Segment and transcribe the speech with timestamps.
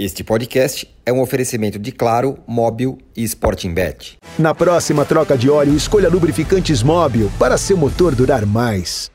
[0.00, 4.16] Este podcast é um oferecimento de Claro, Móbil e Sporting Bet.
[4.38, 9.10] Na próxima troca de óleo, escolha lubrificantes Móbil para seu motor durar mais.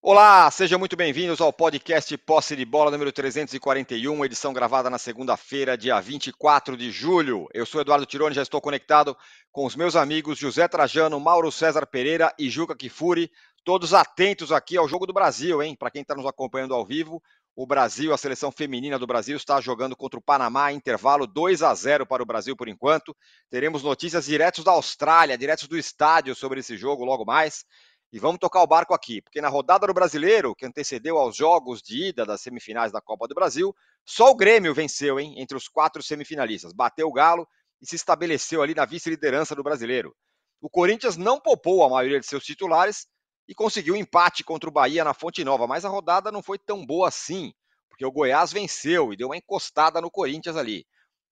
[0.00, 5.76] Olá, sejam muito bem-vindos ao podcast Posse de Bola número 341, edição gravada na segunda-feira,
[5.76, 7.48] dia 24 de julho.
[7.52, 9.16] Eu sou Eduardo Tironi, já estou conectado
[9.50, 13.28] com os meus amigos José Trajano, Mauro César Pereira e Juca Kifuri,
[13.64, 15.74] todos atentos aqui ao Jogo do Brasil, hein?
[15.74, 17.20] Para quem está nos acompanhando ao vivo,
[17.60, 21.74] o Brasil, a seleção feminina do Brasil, está jogando contra o Panamá, intervalo 2 a
[21.74, 23.16] 0 para o Brasil por enquanto.
[23.50, 27.64] Teremos notícias diretos da Austrália, diretos do estádio sobre esse jogo logo mais.
[28.12, 31.82] E vamos tocar o barco aqui, porque na rodada do Brasileiro, que antecedeu aos jogos
[31.82, 35.66] de ida das semifinais da Copa do Brasil, só o Grêmio venceu, hein, entre os
[35.66, 36.72] quatro semifinalistas.
[36.72, 37.44] Bateu o Galo
[37.82, 40.14] e se estabeleceu ali na vice-liderança do Brasileiro.
[40.60, 43.08] O Corinthians não poupou a maioria de seus titulares
[43.48, 46.84] e conseguiu empate contra o Bahia na Fonte Nova, mas a rodada não foi tão
[46.84, 47.54] boa assim,
[47.88, 50.86] porque o Goiás venceu e deu uma encostada no Corinthians ali.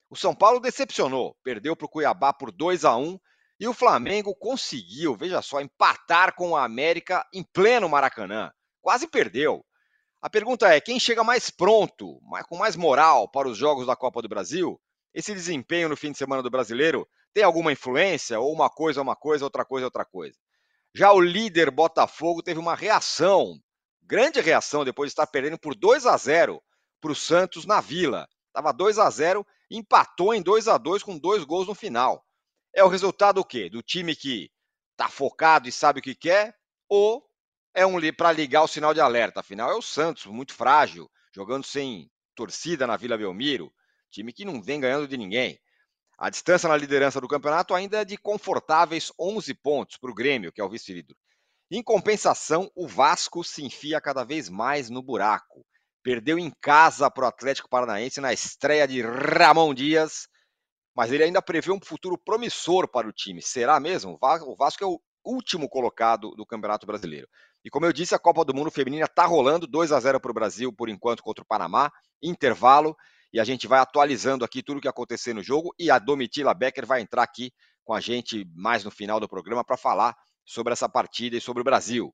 [0.09, 3.19] O São Paulo decepcionou, perdeu para o Cuiabá por 2 a 1
[3.59, 8.51] e o Flamengo conseguiu, veja só, empatar com o América em pleno Maracanã.
[8.81, 9.63] Quase perdeu.
[10.21, 14.21] A pergunta é: quem chega mais pronto, com mais moral para os jogos da Copa
[14.21, 14.79] do Brasil?
[15.13, 18.39] Esse desempenho no fim de semana do brasileiro tem alguma influência?
[18.39, 20.37] Ou uma coisa é uma coisa, outra coisa é outra coisa?
[20.97, 23.61] Já o líder Botafogo teve uma reação,
[24.01, 26.59] grande reação, depois de estar perdendo por 2 a 0
[26.99, 28.27] para o Santos na Vila.
[28.47, 32.25] Estava 2 a 0 empatou em 2 a 2 com dois gols no final.
[32.73, 33.69] É o resultado o quê?
[33.69, 34.49] Do time que
[34.93, 36.55] está focado e sabe o que quer?
[36.89, 37.23] Ou
[37.75, 39.41] é um para ligar o sinal de alerta?
[39.41, 43.71] Afinal, é o Santos, muito frágil, jogando sem torcida na Vila Belmiro,
[44.09, 45.59] time que não vem ganhando de ninguém.
[46.17, 50.51] A distância na liderança do campeonato ainda é de confortáveis 11 pontos para o Grêmio,
[50.51, 51.15] que é o vice-líder.
[51.69, 55.63] Em compensação, o Vasco se enfia cada vez mais no buraco.
[56.01, 60.27] Perdeu em casa para o Atlético Paranaense na estreia de Ramon Dias,
[60.95, 63.39] mas ele ainda prevê um futuro promissor para o time.
[63.39, 64.17] Será mesmo?
[64.19, 67.27] O Vasco é o último colocado do Campeonato Brasileiro.
[67.63, 70.31] E como eu disse, a Copa do Mundo Feminina está rolando 2 a 0 para
[70.31, 71.91] o Brasil, por enquanto, contra o Panamá,
[72.23, 72.95] intervalo
[73.33, 76.53] e a gente vai atualizando aqui tudo o que acontecer no jogo e a Domitila
[76.53, 77.51] Becker vai entrar aqui
[77.83, 80.15] com a gente mais no final do programa para falar
[80.45, 82.13] sobre essa partida e sobre o Brasil.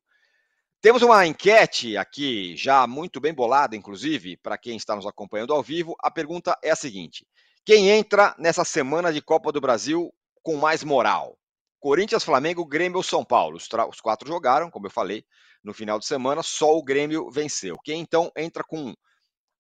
[0.82, 5.64] Temos uma enquete aqui já muito bem bolada, inclusive, para quem está nos acompanhando ao
[5.64, 5.96] vivo.
[6.04, 7.26] A pergunta é a seguinte:
[7.66, 11.38] quem entra nessa semana de Copa do Brasil com mais moral?
[11.80, 13.56] Corinthians, Flamengo, Grêmio ou São Paulo?
[13.56, 15.24] Os, os quatro jogaram, como eu falei,
[15.64, 17.78] no final de semana, só o Grêmio venceu.
[17.84, 18.94] Quem então entra com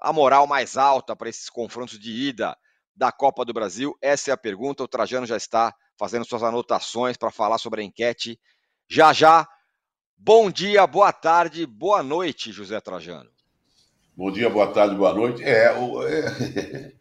[0.03, 2.57] a moral mais alta para esses confrontos de ida
[2.93, 3.97] da Copa do Brasil?
[4.01, 4.83] Essa é a pergunta.
[4.83, 8.37] O Trajano já está fazendo suas anotações para falar sobre a enquete.
[8.85, 9.47] Já já.
[10.17, 13.29] Bom dia, boa tarde, boa noite, José Trajano.
[14.15, 15.41] Bom dia, boa tarde, boa noite.
[15.41, 16.91] É, é...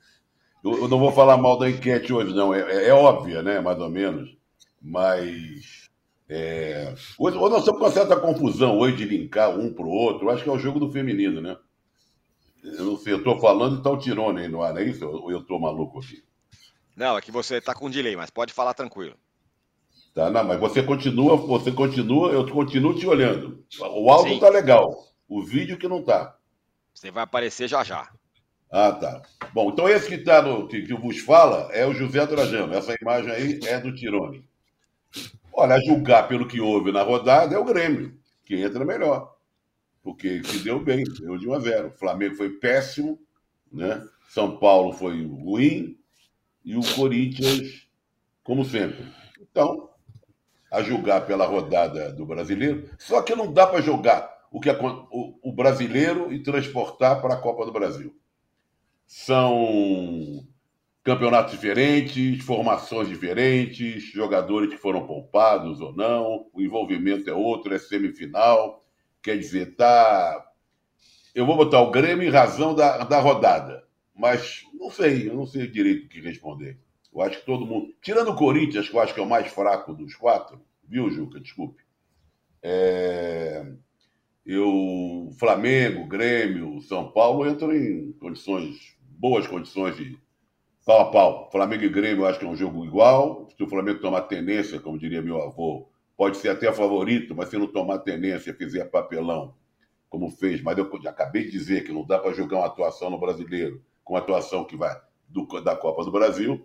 [0.65, 2.55] eu não vou falar mal da enquete hoje, não.
[2.55, 3.61] É, é, é óbvia, né?
[3.61, 4.31] Mais ou menos.
[4.81, 5.91] Mas.
[6.29, 6.95] É...
[7.19, 10.27] Hoje, nós estamos com uma certa confusão hoje de linkar um para o outro.
[10.27, 11.57] Eu acho que é o jogo do feminino, né?
[12.63, 14.85] Eu não sei, eu estou falando e tá o Tirone aí no ar, não é
[14.85, 15.05] isso?
[15.05, 16.23] Ou eu estou maluco aqui?
[16.97, 19.17] Não, é que você está com delay, mas pode falar tranquilo.
[20.15, 23.65] Tá, não, mas você continua, você continua, eu continuo te olhando.
[23.81, 26.37] O áudio está legal, o vídeo que não está.
[26.95, 28.09] Você vai aparecer já já.
[28.71, 29.23] Ah, tá.
[29.53, 32.75] Bom, então esse que está no que, que vos fala é o José Trajano.
[32.75, 34.47] Essa imagem aí é do Tirone.
[35.53, 39.32] Olha, julgar pelo que houve na rodada é o Grêmio, que entra melhor
[40.03, 41.89] porque se deu bem, deu de 1 a 0.
[41.89, 43.19] O Flamengo foi péssimo,
[43.73, 44.05] né?
[44.29, 45.99] São Paulo foi ruim
[46.65, 47.87] e o Corinthians,
[48.43, 49.07] como sempre.
[49.41, 49.91] Então,
[50.71, 55.39] a julgar pela rodada do brasileiro, só que não dá para jogar o, que o,
[55.43, 58.17] o brasileiro e transportar para a Copa do Brasil.
[59.07, 60.47] São
[61.05, 67.79] campeonatos diferentes, formações diferentes, jogadores que foram poupados ou não, o envolvimento é outro, é
[67.79, 68.82] semifinal.
[69.23, 70.53] Quer dizer, tá.
[71.35, 73.85] Eu vou botar o Grêmio em razão da, da rodada.
[74.15, 76.79] Mas não sei, eu não sei direito o que responder.
[77.13, 77.95] Eu acho que todo mundo.
[78.03, 81.41] Tirando o Corinthians, que eu acho que é o mais fraco dos quatro, viu, Juca?
[81.41, 81.83] Desculpe.
[82.63, 83.65] É...
[84.45, 90.19] Eu, Flamengo, Grêmio, São Paulo entram em condições, boas condições de
[90.85, 91.51] pau a pau.
[91.53, 93.49] Flamengo e Grêmio eu acho que é um jogo igual.
[93.57, 95.92] Se o Flamengo tomar tendência, como diria meu avô,
[96.23, 99.57] pode ser até favorito, mas se não tomar tenência, fizer papelão,
[100.09, 103.19] como fez, mas eu acabei de dizer que não dá para jogar uma atuação no
[103.19, 104.97] brasileiro com a atuação que vai
[105.27, 106.65] do, da Copa do Brasil,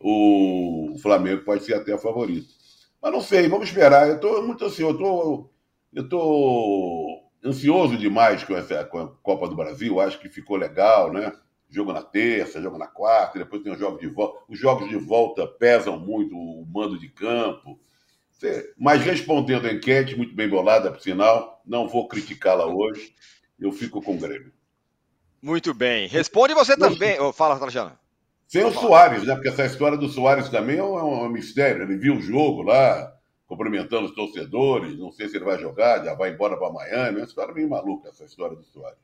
[0.00, 2.48] o Flamengo pode ser até favorito.
[3.00, 4.08] Mas não sei, vamos esperar.
[4.08, 5.48] Eu estou muito ansioso,
[5.92, 11.12] eu estou ansioso demais com, essa, com a Copa do Brasil, acho que ficou legal,
[11.12, 11.32] né?
[11.68, 14.44] jogo na terça, jogo na quarta, depois tem os jogos de volta.
[14.48, 17.78] Os jogos de volta pesam muito o mando de campo.
[18.78, 23.14] Mas respondendo a enquete, muito bem bolada, por sinal, não vou criticá-la hoje,
[23.58, 24.52] eu fico com o Grêmio.
[25.40, 26.08] Muito bem.
[26.08, 27.20] Responde você também.
[27.20, 27.98] Oh, fala, Trajano.
[28.46, 29.34] Sem o Soares, né?
[29.34, 31.82] Porque essa história do Soares também é um, é um, mistério.
[31.82, 33.12] Ele viu o jogo lá,
[33.46, 37.18] cumprimentando os torcedores, não sei se ele vai jogar, já vai embora para Miami.
[37.18, 38.98] É uma história meio maluca, essa história do Soares.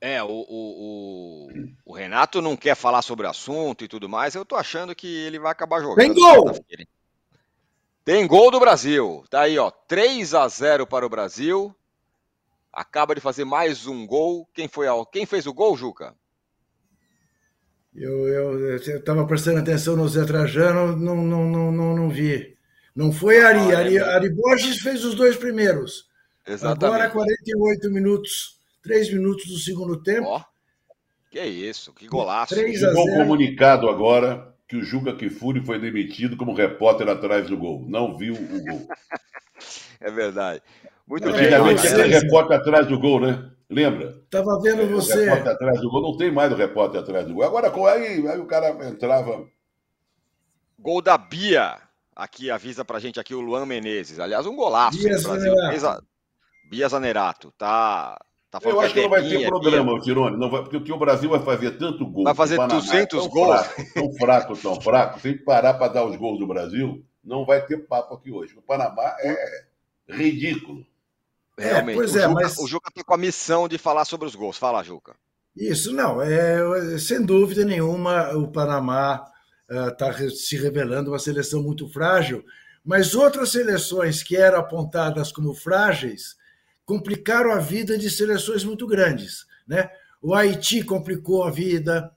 [0.00, 1.48] É, o, o, o,
[1.84, 4.34] o, Renato não quer falar sobre o assunto e tudo mais.
[4.34, 5.98] Eu tô achando que ele vai acabar jogando.
[5.98, 6.54] Tem gol!
[8.04, 9.24] Tem gol do Brasil.
[9.30, 9.70] Tá aí, ó.
[9.70, 11.74] 3 a 0 para o Brasil.
[12.72, 14.48] Acaba de fazer mais um gol.
[14.54, 15.04] Quem foi ao...
[15.04, 16.14] Quem fez o gol, Juca?
[17.94, 22.56] Eu estava prestando atenção no Zé Trajano, não, não, não, não, não vi.
[22.94, 23.74] Não foi Ari.
[23.74, 26.08] Ah, Ari, é Ari Borges fez os dois primeiros.
[26.46, 26.84] Exatamente.
[26.84, 30.28] Agora 48 minutos, 3 minutos do segundo tempo.
[30.28, 30.42] Ó,
[31.30, 32.54] que isso, que golaço.
[32.54, 37.84] Um comunicado agora que o Juca Kifuri foi demitido como repórter atrás do gol.
[37.88, 38.86] Não viu o gol.
[40.00, 40.62] é verdade.
[41.04, 41.46] Muito bem.
[41.46, 43.50] Antigamente era repórter atrás do gol, né?
[43.68, 44.10] Lembra?
[44.24, 45.14] Estava vendo você.
[45.14, 46.02] O repórter atrás do gol.
[46.02, 47.42] Não tem mais o repórter atrás do gol.
[47.42, 49.44] Agora, aí, aí o cara entrava.
[50.78, 51.76] Gol da Bia.
[52.14, 54.20] Aqui avisa pra gente aqui o Luan Menezes.
[54.20, 55.02] Aliás, um golaço.
[55.02, 56.06] Bia Zanerato.
[56.70, 57.52] Bia Zanerato.
[57.58, 58.16] Tá,
[58.50, 60.02] tá Eu acho que não vai ter programa, Bia.
[60.02, 60.36] Tirone.
[60.36, 62.24] Não vai, porque o Brasil vai fazer tanto gol.
[62.24, 63.60] Vai fazer 200 é gols.
[63.66, 65.20] Fraco, tão fraco, tão fraco.
[65.20, 68.32] Se a gente parar para dar os gols do Brasil, não vai ter papo aqui
[68.32, 68.54] hoje.
[68.56, 69.64] O Panamá é
[70.08, 70.84] ridículo.
[71.56, 71.94] É, Realmente.
[71.94, 72.58] É, pois o é, Juca, mas...
[72.58, 74.58] O Juca está com a missão de falar sobre os gols.
[74.58, 75.14] Fala, Juca.
[75.56, 76.22] Isso, não.
[76.22, 79.24] É, sem dúvida nenhuma, o Panamá
[79.68, 82.44] está uh, se revelando uma seleção muito frágil,
[82.84, 86.36] mas outras seleções que eram apontadas como frágeis
[86.90, 89.46] complicaram a vida de seleções muito grandes.
[89.64, 89.88] Né?
[90.20, 92.10] O Haiti complicou a vida,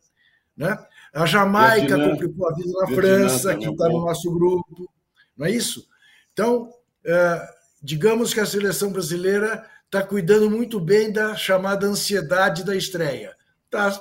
[0.57, 0.75] né?
[1.13, 4.91] a Jamaica complicou a vida na Vietnã, França, que está no nosso grupo,
[5.37, 5.87] não é isso?
[6.31, 6.63] Então,
[7.05, 7.47] uh,
[7.83, 13.35] digamos que a seleção brasileira está cuidando muito bem da chamada ansiedade da estreia.
[13.65, 13.95] Está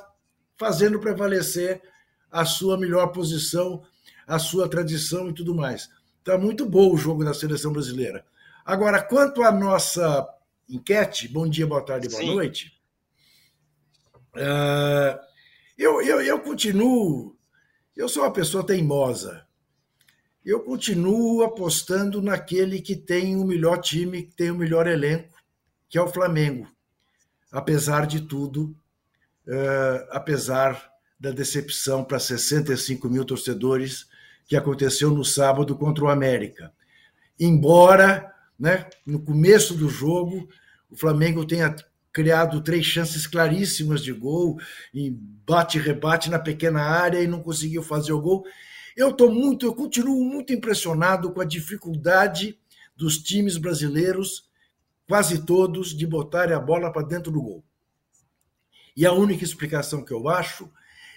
[0.56, 1.82] fazendo prevalecer
[2.30, 3.82] a sua melhor posição,
[4.26, 5.90] a sua tradição e tudo mais.
[6.20, 8.24] Está muito bom o jogo da seleção brasileira.
[8.64, 10.26] Agora, quanto à nossa
[10.69, 12.35] enquete, bom dia, boa tarde, boa Sim.
[12.35, 12.73] noite.
[14.35, 15.19] Uh,
[15.76, 17.37] eu, eu, eu continuo.
[17.97, 19.47] Eu sou uma pessoa teimosa
[20.44, 25.38] eu continuo apostando naquele que tem o melhor time, que tem o melhor elenco,
[25.88, 26.67] que é o Flamengo.
[27.50, 28.76] Apesar de tudo,
[29.47, 34.06] uh, apesar da decepção para 65 mil torcedores
[34.49, 36.73] que aconteceu no sábado contra o América.
[37.38, 40.49] Embora, né, no começo do jogo,
[40.90, 41.75] o Flamengo tenha
[42.12, 44.60] criado três chances claríssimas de gol,
[44.93, 45.10] em
[45.46, 48.44] bate-rebate na pequena área e não conseguiu fazer o gol.
[48.94, 52.58] Eu estou muito, eu continuo muito impressionado com a dificuldade
[52.94, 54.50] dos times brasileiros,
[55.08, 57.64] quase todos, de botarem a bola para dentro do gol.
[58.94, 60.70] E a única explicação que eu acho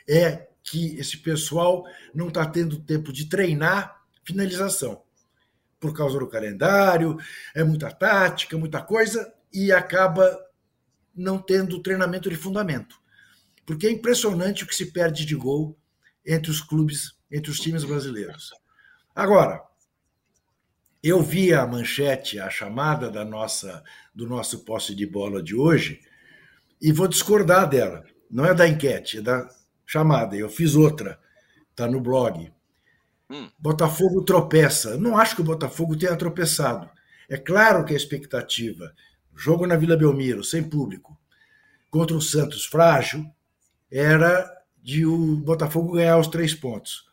[0.07, 5.04] é que esse pessoal não está tendo tempo de treinar finalização.
[5.85, 7.15] Por causa do calendário,
[7.53, 10.35] é muita tática, muita coisa, e acaba
[11.15, 12.99] não tendo treinamento de fundamento.
[13.65, 15.77] Porque é impressionante o que se perde de gol
[16.25, 18.51] entre os clubes entre os times brasileiros.
[19.13, 19.61] Agora,
[21.03, 23.83] eu vi a manchete, a chamada da nossa
[24.13, 26.01] do nosso posse de bola de hoje
[26.81, 28.03] e vou discordar dela.
[28.29, 29.47] Não é da enquete, é da
[29.85, 30.35] chamada.
[30.35, 31.19] Eu fiz outra,
[31.69, 32.51] está no blog.
[33.29, 33.49] Hum.
[33.57, 34.97] Botafogo tropeça.
[34.97, 36.89] Não acho que o Botafogo tenha tropeçado.
[37.29, 38.93] É claro que a expectativa,
[39.35, 41.17] jogo na Vila Belmiro, sem público,
[41.89, 43.25] contra o Santos frágil,
[43.91, 44.51] era
[44.81, 47.05] de o Botafogo ganhar os três pontos.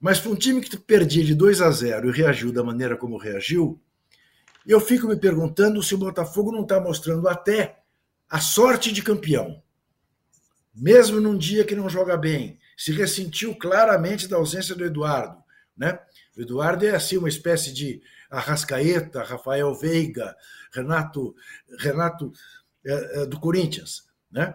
[0.00, 3.16] Mas para um time que perdia de 2 a 0 e reagiu da maneira como
[3.16, 3.80] reagiu,
[4.66, 7.78] eu fico me perguntando se o Botafogo não está mostrando até
[8.28, 9.62] a sorte de campeão.
[10.74, 15.43] Mesmo num dia que não joga bem, se ressentiu claramente da ausência do Eduardo.
[15.76, 15.98] Né?
[16.36, 18.00] O Eduardo é assim uma espécie de
[18.30, 20.36] Arrascaeta, Rafael Veiga,
[20.72, 21.34] Renato,
[21.78, 22.32] Renato
[22.84, 24.08] é, é, do Corinthians.
[24.30, 24.54] Né?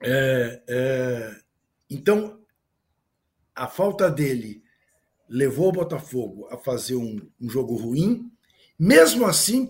[0.00, 1.40] É, é
[1.90, 2.40] então,
[3.54, 4.62] a falta dele
[5.28, 8.30] levou o Botafogo a fazer um, um jogo ruim.
[8.78, 9.68] Mesmo assim,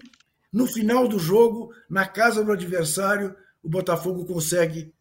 [0.52, 4.92] no final do jogo, na casa do adversário, o Botafogo consegue.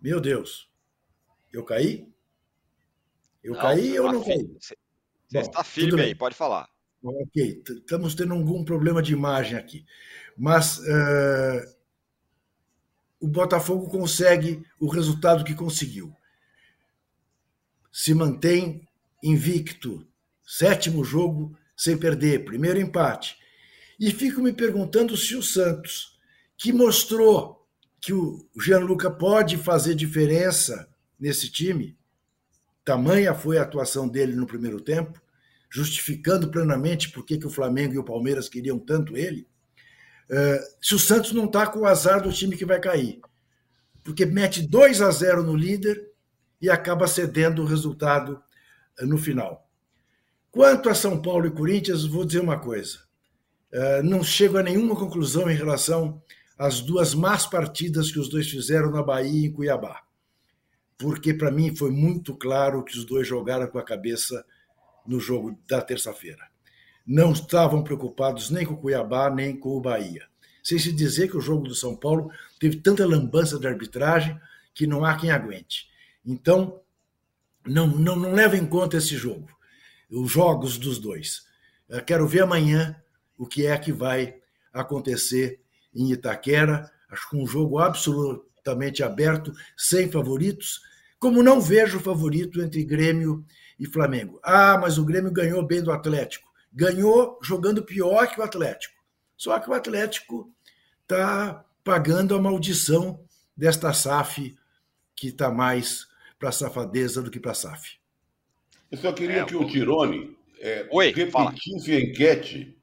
[0.00, 0.70] Meu Deus,
[1.52, 2.08] eu caí?
[3.46, 4.50] Eu não, caí ou não caí?
[4.58, 4.76] Você
[5.38, 6.68] está firme aí, pode falar.
[7.00, 9.86] Ok, estamos tendo algum problema de imagem aqui.
[10.36, 11.76] Mas uh,
[13.20, 16.12] o Botafogo consegue o resultado que conseguiu.
[17.92, 18.86] Se mantém
[19.22, 20.04] invicto,
[20.44, 23.38] sétimo jogo sem perder, primeiro empate.
[23.98, 26.18] E fico me perguntando se o Santos,
[26.56, 27.64] que mostrou
[28.00, 30.88] que o Gianluca pode fazer diferença
[31.18, 31.95] nesse time,
[32.86, 35.20] tamanha foi a atuação dele no primeiro tempo,
[35.68, 39.46] justificando plenamente por que o Flamengo e o Palmeiras queriam tanto ele,
[40.30, 43.20] eh, se o Santos não está com o azar do time que vai cair.
[44.04, 46.00] Porque mete 2 a 0 no líder
[46.62, 48.40] e acaba cedendo o resultado
[49.00, 49.68] eh, no final.
[50.52, 53.00] Quanto a São Paulo e Corinthians, vou dizer uma coisa.
[53.72, 56.22] Eh, não chego a nenhuma conclusão em relação
[56.56, 60.05] às duas más partidas que os dois fizeram na Bahia e em Cuiabá.
[60.98, 64.44] Porque, para mim, foi muito claro que os dois jogaram com a cabeça
[65.06, 66.48] no jogo da terça-feira.
[67.06, 70.26] Não estavam preocupados nem com o Cuiabá, nem com o Bahia.
[70.62, 74.40] Sem se dizer que o jogo do São Paulo teve tanta lambança de arbitragem
[74.74, 75.88] que não há quem aguente.
[76.24, 76.80] Então,
[77.64, 79.48] não, não, não leva em conta esse jogo,
[80.10, 81.46] os jogos dos dois.
[81.88, 83.00] Eu quero ver amanhã
[83.38, 84.36] o que é que vai
[84.72, 85.60] acontecer
[85.94, 86.90] em Itaquera.
[87.08, 87.78] Acho que um jogo
[88.66, 90.80] absolutamente aberto, sem favoritos,
[91.18, 93.44] como não vejo favorito entre Grêmio
[93.78, 94.40] e Flamengo.
[94.42, 96.48] Ah, mas o Grêmio ganhou bem do Atlético.
[96.72, 98.94] Ganhou jogando pior que o Atlético.
[99.36, 100.50] Só que o Atlético
[101.02, 103.20] está pagando a maldição
[103.56, 104.56] desta SAF
[105.14, 106.06] que está mais
[106.38, 107.96] para safadeza do que para SAF.
[108.90, 112.76] Eu só queria é, que o Tirone é, Oi, repetisse a enquete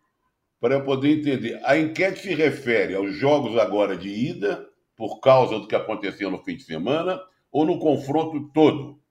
[0.59, 1.59] para eu poder entender.
[1.63, 6.43] A enquete se refere aos jogos agora de ida, por causa do que aconteceu no
[6.43, 7.21] fim de semana,
[7.51, 9.01] ou no confronto todo?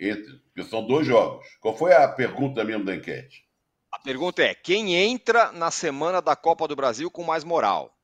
[0.00, 1.46] Entre, porque são dois jogos.
[1.60, 3.44] Qual foi a pergunta mesmo da enquete?
[3.90, 7.96] A pergunta é: quem entra na semana da Copa do Brasil com mais moral?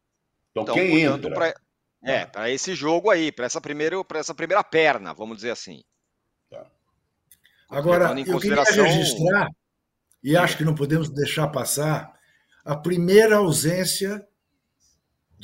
[0.50, 1.34] Então, então quem portanto, entra?
[1.34, 1.54] Pra,
[2.04, 5.82] é, para esse jogo aí, para essa, primeira, essa primeira perna, vamos dizer assim.
[6.50, 6.66] Tá.
[7.68, 9.48] Agora, eu queria registrar,
[10.22, 12.12] e acho que não podemos deixar passar,
[12.64, 14.26] a primeira ausência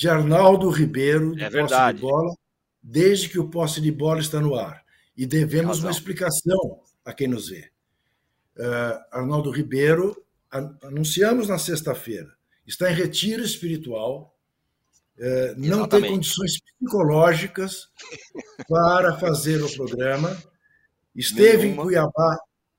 [0.01, 2.35] de Arnaldo Ribeiro de é posse de bola,
[2.83, 4.83] desde que o posse de bola está no ar.
[5.15, 7.71] E devemos uma explicação a quem nos vê.
[8.57, 10.25] Uh, Arnaldo Ribeiro,
[10.83, 12.33] anunciamos na sexta-feira,
[12.67, 14.35] está em retiro espiritual,
[15.19, 17.91] uh, não tem condições psicológicas
[18.67, 20.35] para fazer o programa.
[21.15, 22.39] Esteve em Cuiabá,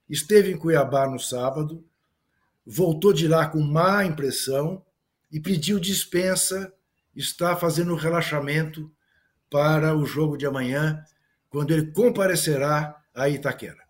[0.10, 1.86] esteve em Cuiabá no sábado,
[2.66, 4.84] voltou de lá com má impressão
[5.32, 6.74] e pediu dispensa,
[7.15, 8.91] está fazendo um relaxamento
[9.50, 11.03] para o jogo de amanhã,
[11.50, 13.84] quando ele comparecerá a Itaquera.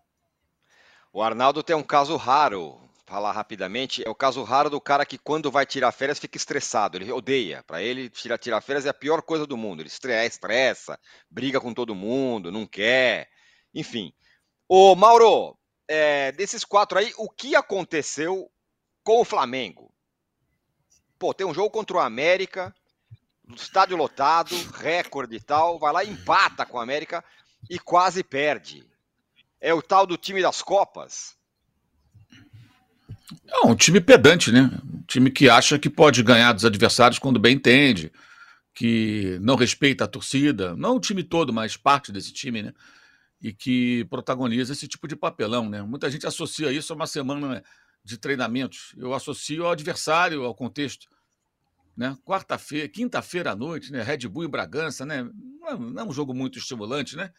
[1.12, 5.18] O Arnaldo tem um caso raro, falar rapidamente, é o caso raro do cara que
[5.18, 7.62] quando vai tirar férias fica estressado, ele odeia.
[7.62, 9.80] Para ele, tirar, tirar férias é a pior coisa do mundo.
[9.80, 11.00] Ele estressa, estressa,
[11.30, 13.28] briga com todo mundo, não quer,
[13.74, 14.12] enfim.
[14.66, 18.50] Ô Mauro, é, desses quatro aí, o que aconteceu
[19.04, 19.92] com o Flamengo?
[21.18, 22.74] Pô, tem um jogo contra o América,
[23.54, 27.24] estádio lotado, recorde e tal, vai lá e empata com o América
[27.68, 28.84] e quase perde
[29.62, 31.36] é o tal do time das Copas?
[33.48, 34.68] É um time pedante, né?
[34.84, 38.12] Um time que acha que pode ganhar dos adversários quando bem entende,
[38.74, 42.74] que não respeita a torcida, não o time todo, mas parte desse time, né?
[43.40, 45.80] E que protagoniza esse tipo de papelão, né?
[45.82, 47.62] Muita gente associa isso a uma semana
[48.04, 48.92] de treinamentos.
[48.96, 51.06] Eu associo ao adversário, ao contexto.
[51.96, 52.16] Né?
[52.24, 54.02] Quarta-feira, quinta-feira à noite, né?
[54.02, 55.28] Red Bull e Bragança, né?
[55.60, 57.30] Não é, é um jogo muito estimulante, né?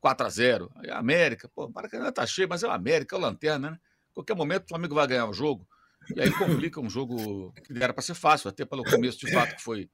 [0.00, 3.14] 4 a 0 Aí a América, pô, o Maracanã tá cheio, mas é o América,
[3.14, 3.78] é o Lanterna, né?
[4.12, 5.66] Qualquer momento o Flamengo vai ganhar o jogo.
[6.14, 9.56] E aí complica um jogo que era para ser fácil, até pelo começo de fato
[9.56, 9.88] que foi,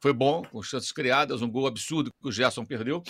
[0.00, 3.02] foi bom, com chances criadas, um gol absurdo que o Gerson perdeu.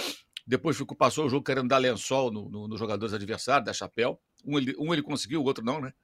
[0.46, 4.20] Depois ficou, passou o jogo querendo dar lençol nos no, no jogadores adversários, dar chapéu.
[4.44, 5.94] Um ele, um ele conseguiu, o outro não, né?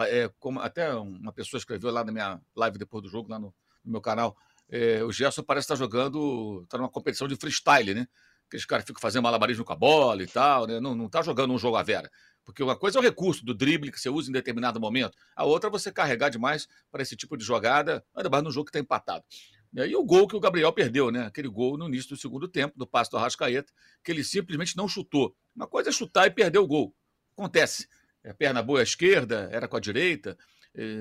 [0.00, 3.54] É, como até uma pessoa escreveu lá na minha live depois do jogo, lá no,
[3.84, 4.36] no meu canal.
[4.68, 8.08] É, o Gerson parece estar jogando, está numa competição de freestyle, né?
[8.46, 10.78] aqueles caras ficam fazendo malabarismo com a bola e tal, né?
[10.80, 12.10] Não, não tá jogando um jogo à vera.
[12.44, 15.44] Porque uma coisa é o recurso do drible que você usa em determinado momento, a
[15.44, 18.70] outra é você carregar demais para esse tipo de jogada, ainda mais no jogo que
[18.70, 19.24] está empatado.
[19.72, 21.26] E aí o gol que o Gabriel perdeu, né?
[21.26, 23.72] Aquele gol no início do segundo tempo, do passo do Arrascaeta,
[24.04, 25.34] que ele simplesmente não chutou.
[25.56, 26.94] Uma coisa é chutar e perder o gol.
[27.32, 27.88] Acontece.
[28.22, 30.38] É perna boa à esquerda, era com a direita,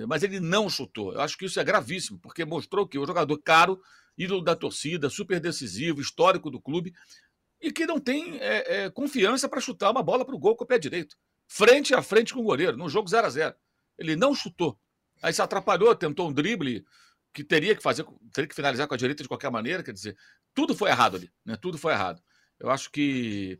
[0.07, 1.13] mas ele não chutou.
[1.13, 3.81] Eu acho que isso é gravíssimo, porque mostrou que o jogador caro,
[4.17, 6.93] ídolo da torcida, super decisivo, histórico do clube,
[7.61, 10.63] e que não tem é, é, confiança para chutar uma bola para o gol com
[10.63, 11.15] o pé direito.
[11.47, 13.55] Frente a frente com o goleiro, num jogo 0 a 0
[13.97, 14.77] Ele não chutou.
[15.21, 16.83] Aí se atrapalhou, tentou um drible
[17.33, 20.15] que teria que fazer, teria que finalizar com a direita de qualquer maneira, quer dizer,
[20.53, 21.57] tudo foi errado ali, né?
[21.59, 22.21] Tudo foi errado.
[22.59, 23.59] Eu acho que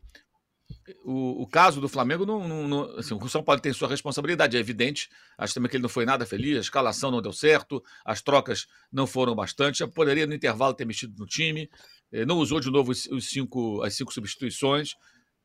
[1.03, 4.58] o, o caso do Flamengo não, não, não assim, o São Paulo tem sua responsabilidade,
[4.58, 5.10] é evidente.
[5.38, 8.67] Acho também que ele não foi nada feliz, a escalação não deu certo, as trocas
[8.91, 9.79] não foram bastante.
[9.79, 11.70] Já poderia no intervalo ter mexido no time,
[12.12, 14.96] eh, não usou de novo os, cinco, as cinco substituições,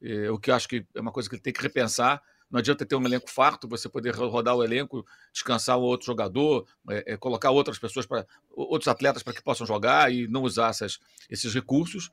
[0.02, 2.20] eh, o que eu acho que é uma coisa que ele tem que repensar.
[2.50, 6.66] Não adianta ter um elenco farto, você poder rodar o elenco, descansar o outro jogador,
[6.88, 10.70] é, é, colocar outras pessoas para outros atletas para que possam jogar e não usar
[10.70, 10.98] essas,
[11.28, 12.10] esses recursos.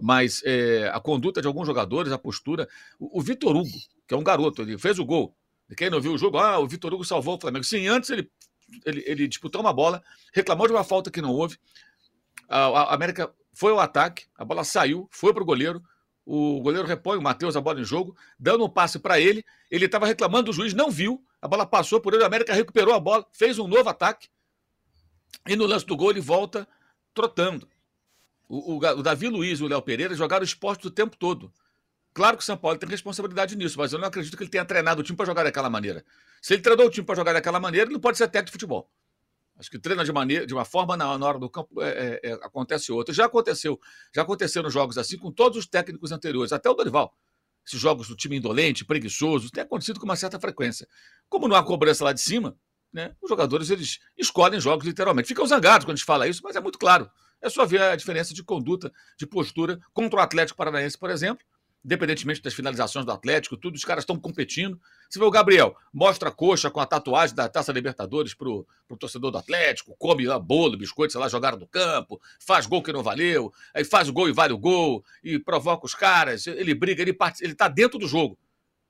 [0.00, 2.68] Mas é, a conduta de alguns jogadores, a postura.
[2.98, 5.34] O, o Vitor Hugo, que é um garoto, ele fez o gol.
[5.76, 7.64] Quem não viu o jogo, ah, o Vitor Hugo salvou o Flamengo.
[7.64, 8.30] Sim, antes ele,
[8.84, 10.02] ele, ele disputou uma bola,
[10.32, 11.58] reclamou de uma falta que não houve.
[12.48, 15.82] A, a América foi ao ataque, a bola saiu, foi para o goleiro
[16.30, 19.42] o goleiro repõe o Matheus a bola em jogo, dando um passe para ele.
[19.70, 21.24] Ele estava reclamando do juiz, não viu.
[21.40, 24.28] A bola passou por ele, o América recuperou a bola, fez um novo ataque.
[25.48, 26.68] E no lance do gol ele volta
[27.14, 27.66] trotando.
[28.48, 31.52] O, o, o Davi Luiz e o Léo Pereira jogaram esporte o tempo todo.
[32.14, 34.64] Claro que o São Paulo tem responsabilidade nisso, mas eu não acredito que ele tenha
[34.64, 36.04] treinado o time para jogar daquela maneira.
[36.40, 38.52] Se ele treinou o time para jogar daquela maneira, ele não pode ser técnico de
[38.52, 38.90] futebol.
[39.58, 42.32] Acho que treina de, maneira, de uma forma, na, hora do campo é, é, é,
[42.34, 43.12] acontece outra.
[43.12, 43.78] Já aconteceu,
[44.14, 47.12] já aconteceram jogos assim com todos os técnicos anteriores, até o Dorival.
[47.66, 50.88] Esses jogos do time indolente, preguiçoso, tem acontecido com uma certa frequência.
[51.28, 52.56] Como não há cobrança lá de cima,
[52.92, 55.28] né, os jogadores eles escolhem jogos literalmente.
[55.28, 57.10] Ficam zangados quando a gente fala isso, mas é muito claro.
[57.40, 61.44] É só ver a diferença de conduta, de postura contra o Atlético Paranaense, por exemplo,
[61.84, 64.80] independentemente das finalizações do Atlético, tudo, os caras estão competindo.
[65.08, 68.96] Você vê o Gabriel, mostra a coxa com a tatuagem da Taça Libertadores pro, pro
[68.96, 72.92] torcedor do Atlético, come lá bolo, biscoito, sei lá, jogaram no campo, faz gol que
[72.92, 76.74] não valeu, aí faz o gol e vale o gol, e provoca os caras, ele
[76.74, 77.40] briga, ele, part...
[77.42, 78.38] ele tá dentro do jogo.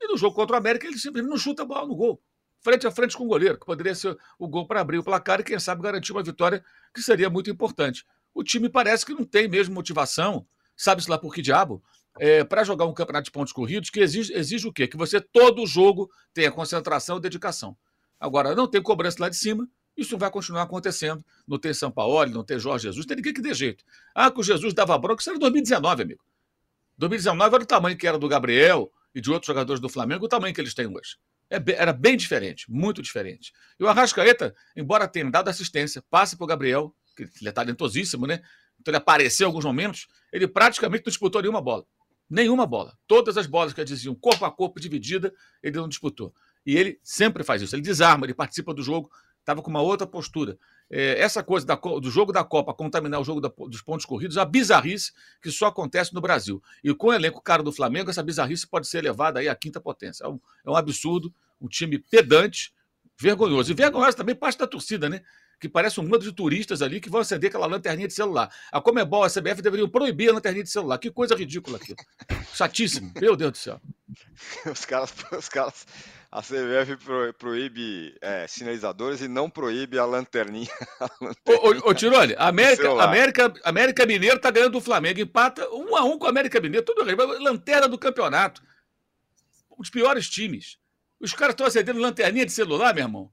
[0.01, 2.21] E no jogo contra o América, ele simplesmente não chuta a bola no gol.
[2.61, 5.41] Frente a frente com o goleiro, que poderia ser o gol para abrir o placar
[5.41, 8.05] e, quem sabe, garantir uma vitória que seria muito importante.
[8.39, 11.83] O time parece que não tem mesmo motivação, sabe-se lá por que diabo,
[12.21, 14.87] é, para jogar um campeonato de pontos corridos que exige, exige o quê?
[14.87, 17.77] Que você, todo jogo, tenha concentração e dedicação.
[18.21, 21.25] Agora, não tem cobrança lá de cima, isso vai continuar acontecendo.
[21.49, 23.83] Não tem São Paulo, não tem Jorge Jesus, tem ninguém que dê jeito.
[24.15, 26.25] Ah, que o Jesus dava bronca, isso era 2019, amigo.
[26.97, 30.29] 2019 era o tamanho que era do Gabriel e de outros jogadores do Flamengo, o
[30.29, 31.17] tamanho que eles têm hoje.
[31.51, 33.53] É, era bem diferente, muito diferente.
[33.81, 38.43] E o Arrascaeta, embora tenha dado assistência, passe para o Gabriel, ele é talentosíssimo, né?
[38.81, 41.85] Então ele apareceu em alguns momentos, ele praticamente não disputou nenhuma bola.
[42.31, 42.97] Nenhuma bola.
[43.07, 46.35] Todas as bolas que diziam corpo a corpo dividida, ele não disputou.
[46.65, 47.75] E ele sempre faz isso.
[47.75, 50.59] Ele desarma, ele participa do jogo, estava com uma outra postura.
[50.91, 54.37] É, essa coisa da, do jogo da Copa contaminar o jogo da, dos pontos corridos
[54.37, 56.63] uma bizarrice que só acontece no Brasil.
[56.85, 59.81] E com o elenco caro do Flamengo, essa bizarrice pode ser levada aí à quinta
[59.81, 60.25] potência.
[60.25, 62.73] É um, é um absurdo, um time pedante,
[63.19, 63.71] vergonhoso.
[63.71, 65.23] E vergonhoso também parte da torcida, né?
[65.59, 68.51] Que parece um mundo de turistas ali que vão acender aquela lanterninha de celular.
[68.71, 70.99] A Comebol, a CBF deveriam proibir a lanterninha de celular.
[70.99, 71.99] Que coisa ridícula aquilo.
[72.55, 73.13] Chatíssimo.
[73.21, 73.81] Meu Deus do céu.
[74.71, 75.87] Os caras, os caras
[76.31, 80.69] a CBF pro, proíbe é, sinalizadores e não proíbe a lanterninha.
[81.01, 85.67] A lanterninha ô, ô, ô Tirone, América, América, América Mineiro tá ganhando do Flamengo, empata
[85.71, 88.63] um a um com a América Mineiro, tudo bem, lanterna do campeonato.
[89.79, 90.79] Os piores times.
[91.19, 93.33] Os caras estão acendendo lanterninha de celular, meu irmão.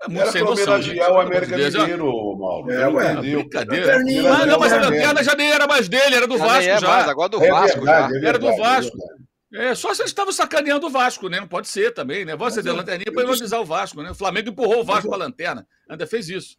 [0.00, 2.70] É muito Era para homenagear o América Mineiro, Mauro.
[2.70, 3.96] É, ué, brincadeira.
[3.96, 6.78] Ah, não, mas a lanterna já nem era mais dele, era do já Vasco é
[6.78, 6.88] já.
[6.88, 8.20] Mais, agora do é Vasco verdade, já.
[8.20, 8.96] É era do Vasco.
[9.52, 11.40] É, só se eles estavam sacaneando o Vasco, né?
[11.40, 12.34] Não pode ser também, né?
[12.40, 14.10] Acender a lanterninha para ironizar o Vasco, né?
[14.10, 15.66] O Flamengo empurrou o Vasco para a lanterna.
[15.88, 16.56] Ainda fez isso.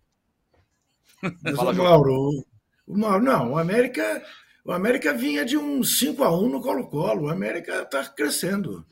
[1.21, 2.45] Mas Fala, o Mauro,
[2.88, 4.21] o Mauro, não, o América,
[4.65, 7.28] o América vinha de um 5 a 1 no Colo-Colo.
[7.28, 8.86] O América está crescendo.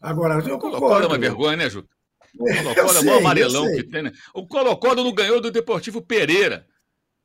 [0.00, 0.78] Agora, eu concordo.
[0.78, 1.88] Colo-Colo é uma vergonha, né, Juca?
[2.38, 4.12] O Colo-Colo é o maior amarelão que tem, né?
[4.34, 6.66] O Colo-Colo não ganhou do Deportivo Pereira.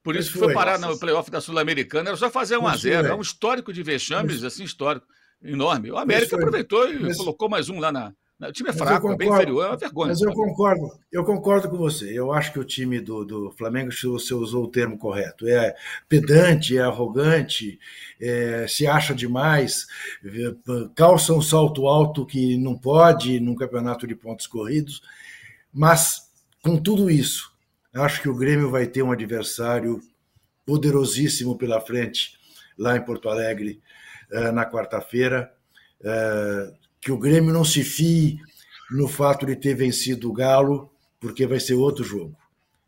[0.03, 2.09] Por isso que foi, foi parar no playoff da Sul-Americana.
[2.09, 5.05] Era só fazer 1 a 0 É um histórico de vexames, assim, histórico,
[5.41, 5.91] enorme.
[5.91, 9.25] O América aproveitou e colocou mais um lá na, o time é fraco, concordo, é
[9.25, 10.07] bem inferior, é uma vergonha.
[10.09, 12.11] Mas eu concordo, eu concordo com você.
[12.13, 15.75] Eu acho que o time do, do Flamengo, você usou o termo correto, é
[16.07, 17.79] pedante, é arrogante,
[18.21, 19.87] é, se acha demais,
[20.93, 25.01] calça um salto alto que não pode num campeonato de pontos corridos.
[25.73, 26.29] Mas,
[26.61, 27.51] com tudo isso,
[27.91, 29.99] acho que o Grêmio vai ter um adversário
[30.63, 32.37] poderosíssimo pela frente,
[32.77, 33.81] lá em Porto Alegre,
[34.31, 35.51] eh, na quarta-feira
[36.03, 38.39] eh, que o Grêmio não se fie
[38.91, 42.35] no fato de ter vencido o Galo, porque vai ser outro jogo.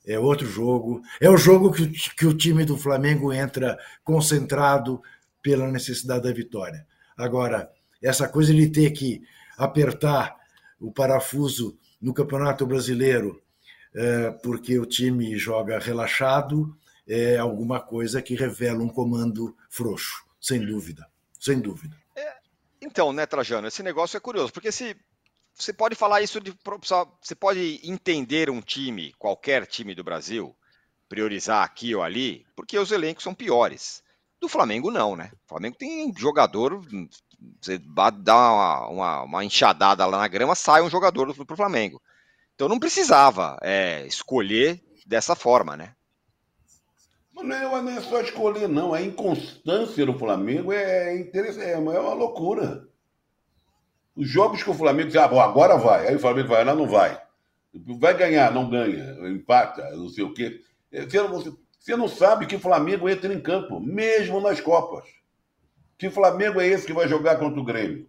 [0.05, 1.01] É outro jogo.
[1.19, 5.01] É o jogo que, que o time do Flamengo entra concentrado
[5.41, 6.85] pela necessidade da vitória.
[7.17, 7.69] Agora,
[8.01, 9.21] essa coisa de ter que
[9.57, 10.35] apertar
[10.79, 13.41] o parafuso no Campeonato Brasileiro
[13.93, 20.63] é, porque o time joga relaxado, é alguma coisa que revela um comando frouxo, sem
[20.63, 21.07] dúvida,
[21.39, 21.97] sem dúvida.
[22.81, 24.95] Então, né, Trajano, esse negócio é curioso, porque se
[25.53, 26.53] você pode falar isso de.
[27.21, 30.55] Você pode entender um time, qualquer time do Brasil,
[31.09, 34.01] priorizar aqui ou ali, porque os elencos são piores.
[34.39, 35.31] Do Flamengo, não, né?
[35.45, 36.81] O Flamengo tem jogador.
[37.61, 42.01] Você dá uma, uma, uma enxadada lá na grama, sai um jogador para o Flamengo.
[42.55, 45.93] Então não precisava é, escolher dessa forma, né?
[47.43, 48.93] Não é, não é só escolher, não.
[48.93, 52.87] A inconstância do Flamengo é, interessante, é, é uma loucura.
[54.15, 56.07] Os jogos que o Flamengo diz, ah, bom, agora vai.
[56.07, 57.21] Aí o Flamengo vai, não, não vai.
[57.73, 60.61] Vai ganhar, não ganha, empata, não sei o quê.
[60.91, 65.05] Você, você não sabe que o Flamengo entra em campo, mesmo nas Copas.
[65.97, 68.07] Que Flamengo é esse que vai jogar contra o Grêmio?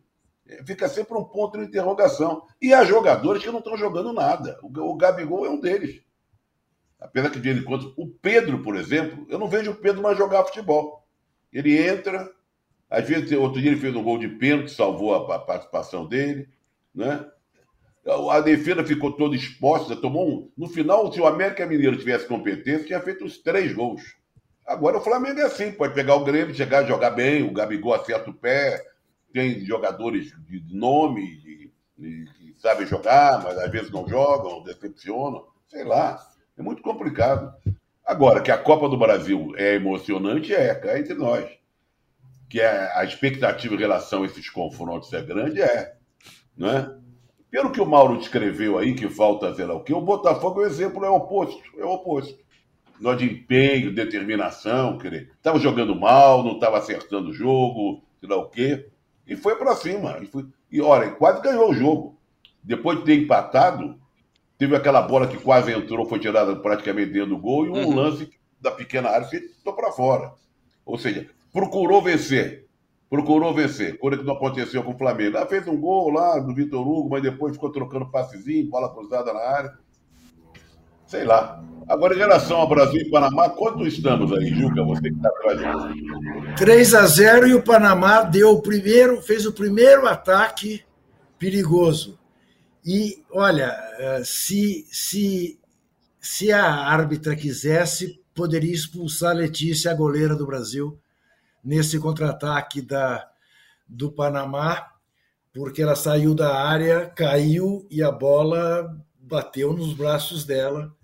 [0.49, 2.43] É, fica sempre um ponto de interrogação.
[2.61, 4.59] E há jogadores que não estão jogando nada.
[4.62, 6.01] O, o Gabigol é um deles.
[7.00, 7.94] Apesar que de quando.
[7.96, 11.06] O Pedro, por exemplo, eu não vejo o Pedro mais jogar futebol.
[11.52, 12.30] Ele entra,
[12.88, 16.48] às vezes, outro dia ele fez um gol de pênalti, salvou a, a participação dele,
[16.94, 17.24] né?
[18.30, 20.50] A defesa ficou toda exposta, tomou um.
[20.56, 24.02] No final, se o América Mineiro tivesse competência, tinha feito uns três gols.
[24.66, 28.30] Agora o Flamengo é assim, pode pegar o Grêmio, chegar jogar bem, o Gabigol acerta
[28.30, 28.82] o pé,
[29.32, 31.40] tem jogadores de nome,
[31.98, 36.30] que sabem jogar, mas às vezes não jogam, decepcionam, sei lá.
[36.61, 37.55] É muito complicado.
[38.05, 41.49] Agora, que a Copa do Brasil é emocionante, é, cá entre nós.
[42.51, 45.94] Que é, a expectativa em relação a esses confrontos é grande, é.
[46.55, 46.94] Né?
[47.51, 50.66] Pelo que o Mauro descreveu aí, que falta, sei lá o quê, o Botafogo, o
[50.66, 51.62] exemplo, é o oposto.
[51.79, 52.38] É o oposto.
[53.01, 55.33] Nós de empenho, determinação, querer.
[55.38, 58.87] Estava jogando mal, não estava acertando o jogo, sei lá o quê.
[59.27, 60.18] E foi para cima.
[60.20, 60.44] E, foi...
[60.70, 62.18] e olha, quase ganhou o jogo.
[62.62, 63.99] Depois de ter empatado,
[64.61, 67.94] Teve aquela bola que quase entrou, foi tirada praticamente dentro do gol, e um uhum.
[67.94, 70.35] lance da pequena área que estou para fora.
[70.85, 72.66] Ou seja, procurou vencer.
[73.09, 73.96] Procurou vencer.
[73.99, 75.38] Coisa que não aconteceu com o Flamengo.
[75.38, 79.33] Ela fez um gol lá do Vitor Hugo, mas depois ficou trocando passezinho, bola cruzada
[79.33, 79.73] na área.
[81.07, 81.64] Sei lá.
[81.88, 84.85] Agora, em relação ao Brasil e Panamá, quanto estamos aí, Juca?
[84.85, 89.55] Você que está atrás 3 a 0 e o Panamá deu o primeiro, fez o
[89.55, 90.83] primeiro ataque
[91.38, 92.19] perigoso.
[92.85, 95.59] E, olha, eh, se, se,
[96.21, 100.99] se a árbitra quisesse, poderia expulsar a Letícia, a goleira do Brasil,
[101.62, 103.29] nesse contra-ataque da,
[103.87, 104.93] do Panamá,
[105.53, 110.95] porque ela saiu da área, caiu e a bola bateu nos braços dela.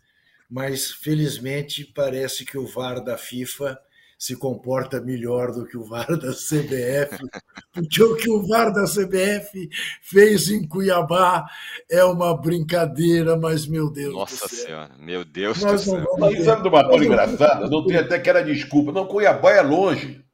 [0.48, 3.78] Mas, felizmente, parece que o VAR da FIFA
[4.18, 7.18] se comporta melhor do que o VAR da CBF,
[7.72, 9.68] porque o que o VAR da CBF
[10.00, 11.44] fez em Cuiabá
[11.90, 16.16] é uma brincadeira, mas meu Deus Nossa Senhora, meu Deus Nós do céu.
[16.18, 17.68] Mas sabe de uma coisa engraçada?
[17.68, 18.92] Não tem até aquela desculpa.
[18.92, 20.24] Não, Cuiabá é longe.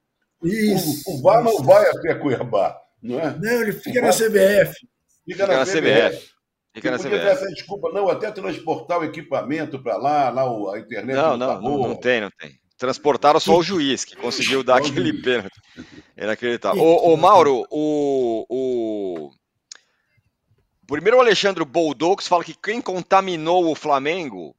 [0.42, 1.02] Isso.
[1.10, 3.36] O, o VAR não vai até Cuiabá, não é?
[3.38, 4.74] Não, ele fica na CBF.
[5.24, 5.80] Fica, fica na, na CBF.
[5.80, 6.32] CBF.
[6.74, 7.14] Fica na CBF.
[7.16, 10.42] essa desculpa, não, até transportar o equipamento para lá, lá
[10.74, 11.14] a internet.
[11.14, 12.61] Não, não, não, não tem, não tem.
[12.82, 15.54] Transportaram só o juiz, que conseguiu dar aquele pênalti.
[16.16, 16.82] Inacreditável.
[16.82, 19.30] Ô, ô Mauro, o, o.
[20.84, 24.52] Primeiro o Alexandre Boldox fala que quem contaminou o Flamengo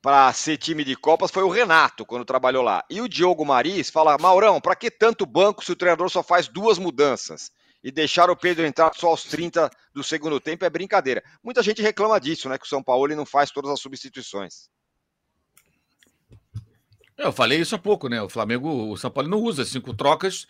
[0.00, 2.84] para ser time de Copas foi o Renato, quando trabalhou lá.
[2.88, 6.46] E o Diogo Maris fala: Maurão, para que tanto banco se o treinador só faz
[6.46, 7.50] duas mudanças?
[7.82, 11.24] E deixar o Pedro entrar só aos 30 do segundo tempo é brincadeira.
[11.42, 12.56] Muita gente reclama disso, né?
[12.56, 14.68] Que o São Paulo não faz todas as substituições.
[17.18, 18.22] Eu falei isso há pouco, né?
[18.22, 20.46] O Flamengo, o São Paulo não usa cinco trocas.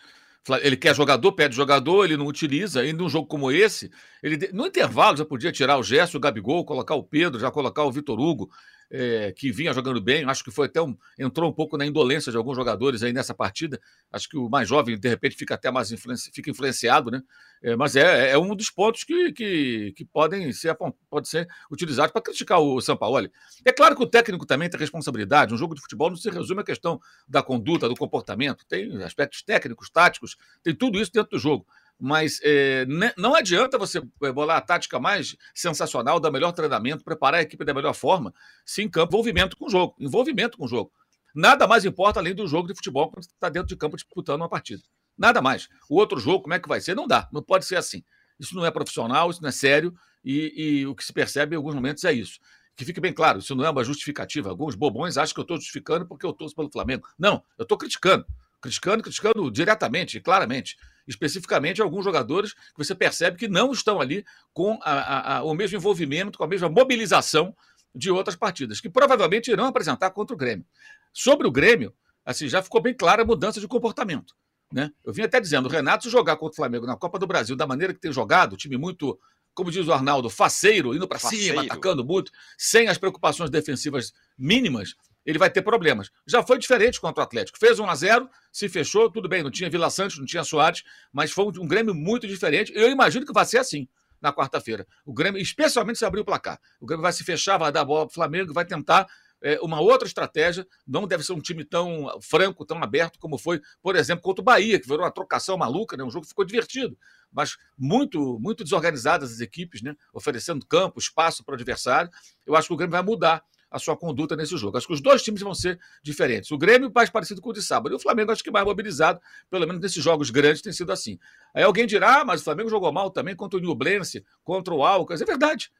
[0.61, 2.85] Ele quer jogador, pede jogador, ele não utiliza.
[2.85, 6.63] E num jogo como esse, ele no intervalo já podia tirar o Gerson, o Gabigol,
[6.63, 8.51] colocar o Pedro, já colocar o Vitor Hugo
[8.91, 10.23] é, que vinha jogando bem.
[10.25, 13.33] Acho que foi até um, entrou um pouco na indolência de alguns jogadores aí nessa
[13.33, 13.79] partida.
[14.11, 17.21] Acho que o mais jovem, de repente, fica até mais influenci, fica influenciado, né?
[17.61, 20.75] É, mas é, é um dos pontos que, que, que podem ser,
[21.09, 23.31] pode ser utilizados para criticar o Sampaoli.
[23.65, 25.53] É claro que o técnico também tem responsabilidade.
[25.53, 28.65] Um jogo de futebol não se resume à questão da conduta, do comportamento.
[28.67, 31.65] Tem aspectos técnicos, táticos, tem tudo isso dentro do jogo
[31.99, 32.85] mas é,
[33.17, 37.65] não adianta você eh, bolar a tática mais sensacional, dar melhor treinamento, preparar a equipe
[37.65, 38.33] da melhor forma,
[38.65, 39.95] se em campo, envolvimento com o jogo.
[39.99, 40.91] Envolvimento com o jogo.
[41.35, 44.41] Nada mais importa além do jogo de futebol quando você está dentro de campo disputando
[44.41, 44.81] uma partida.
[45.17, 45.67] Nada mais.
[45.89, 46.95] O outro jogo, como é que vai ser?
[46.95, 47.27] Não dá.
[47.33, 48.01] Não pode ser assim.
[48.39, 51.57] Isso não é profissional, isso não é sério, e, e o que se percebe em
[51.57, 52.39] alguns momentos é isso.
[52.77, 54.49] Que fique bem claro, isso não é uma justificativa.
[54.49, 57.05] Alguns bobões acham que eu estou justificando porque eu torço pelo Flamengo.
[57.19, 58.25] Não, eu estou criticando.
[58.61, 60.77] Criticando, criticando diretamente, claramente
[61.09, 65.77] especificamente alguns jogadores que você percebe que não estão ali com a, a, o mesmo
[65.77, 67.55] envolvimento, com a mesma mobilização
[67.93, 70.65] de outras partidas, que provavelmente irão apresentar contra o Grêmio.
[71.11, 71.91] Sobre o Grêmio,
[72.23, 74.35] assim, já ficou bem clara a mudança de comportamento.
[74.71, 74.91] Né?
[75.03, 77.55] Eu vim até dizendo, o Renato, se jogar contra o Flamengo na Copa do Brasil
[77.55, 79.19] da maneira que tem jogado, time muito,
[79.55, 84.93] como diz o Arnaldo, faceiro, indo para cima, atacando muito, sem as preocupações defensivas mínimas,
[85.25, 86.09] ele vai ter problemas.
[86.27, 87.59] Já foi diferente contra o Atlético.
[87.59, 90.83] Fez 1 a 0 se fechou, tudo bem, não tinha Vila Santos, não tinha Soares,
[91.11, 92.71] mas foi um Grêmio muito diferente.
[92.75, 93.87] Eu imagino que vai ser assim
[94.21, 94.85] na quarta-feira.
[95.05, 96.59] O Grêmio, especialmente se abrir o placar.
[96.79, 99.07] O Grêmio vai se fechar, vai dar a bola para o Flamengo, vai tentar
[99.41, 100.67] é, uma outra estratégia.
[100.85, 104.45] Não deve ser um time tão franco, tão aberto como foi, por exemplo, contra o
[104.45, 106.03] Bahia, que virou uma trocação maluca, né?
[106.03, 106.97] um jogo que ficou divertido,
[107.31, 109.95] mas muito, muito desorganizadas as equipes, né?
[110.13, 112.11] oferecendo campo, espaço para o adversário.
[112.45, 114.77] Eu acho que o Grêmio vai mudar a sua conduta nesse jogo.
[114.77, 116.51] Acho que os dois times vão ser diferentes.
[116.51, 117.93] O Grêmio mais parecido com o de sábado.
[117.93, 121.19] E o Flamengo acho que mais mobilizado, pelo menos nesses jogos grandes tem sido assim.
[121.53, 124.83] Aí alguém dirá, ah, mas o Flamengo jogou mal também contra o Nublense, contra o
[124.83, 125.21] Alcas.
[125.21, 125.71] É verdade.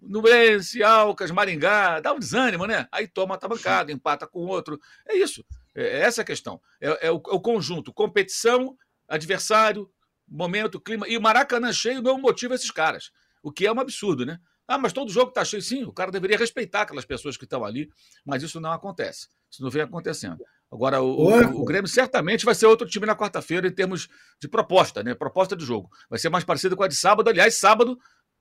[0.00, 2.86] Nublense, Alcas, Maringá, dá um desânimo, né?
[2.92, 4.78] Aí toma a bancada, empata com o outro.
[5.08, 5.44] É isso.
[5.74, 6.60] É, é essa a questão.
[6.80, 8.76] É, é, o, é o conjunto, competição,
[9.08, 9.90] adversário,
[10.28, 11.08] momento, clima.
[11.08, 13.10] E o Maracanã cheio não motiva esses caras.
[13.42, 14.38] O que é um absurdo, né?
[14.68, 15.62] Ah, mas todo jogo está cheio.
[15.62, 17.88] Sim, o cara deveria respeitar aquelas pessoas que estão ali,
[18.24, 19.28] mas isso não acontece.
[19.50, 20.38] Isso não vem acontecendo.
[20.70, 24.08] Agora, o, o, o Grêmio certamente vai ser outro time na quarta-feira em termos
[24.40, 25.14] de proposta, né?
[25.14, 25.88] Proposta de jogo.
[26.10, 27.30] Vai ser mais parecido com a de sábado.
[27.30, 27.96] Aliás, sábado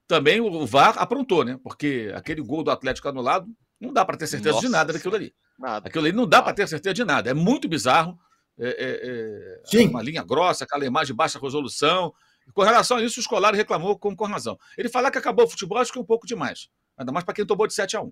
[0.08, 1.60] também o VAR aprontou, né?
[1.64, 3.48] Porque aquele gol do Atlético anulado,
[3.80, 5.34] não dá para ter certeza Nossa, de nada daquilo ali.
[5.58, 5.88] Nada.
[5.88, 7.30] Aquilo ali não dá para ter certeza de nada.
[7.30, 8.18] É muito bizarro.
[8.58, 12.14] É, é, é uma linha grossa, aquela imagem de baixa resolução.
[12.54, 14.58] Com relação a isso, o escolar reclamou com, com razão.
[14.78, 16.70] Ele falar que acabou o futebol, acho que é um pouco demais.
[16.98, 18.12] Ainda mais para quem tomou de 7 a 1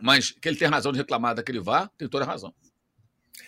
[0.00, 2.54] Mas que ele tem razão de reclamar daquele VAR, tem toda a razão.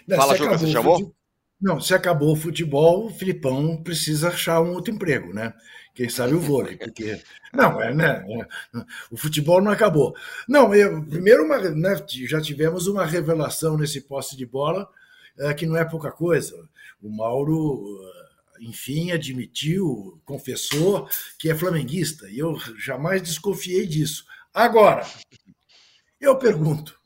[0.06, 1.14] Não, Fala, Juca, você chamou?
[1.60, 5.54] Não, se acabou o futebol, o Filipão precisa achar um outro emprego, né?
[5.94, 7.20] Quem sabe o vôlei, porque.
[7.52, 8.24] Não, é, né?
[8.28, 10.14] É, o futebol não acabou.
[10.46, 14.88] Não, eu, primeiro, uma, né, já tivemos uma revelação nesse poste de bola
[15.38, 16.68] é, que não é pouca coisa.
[17.02, 18.00] O Mauro
[18.60, 22.28] enfim, admitiu, confessou que é flamenguista.
[22.28, 24.24] E eu jamais desconfiei disso.
[24.52, 25.06] Agora,
[26.20, 26.98] eu pergunto.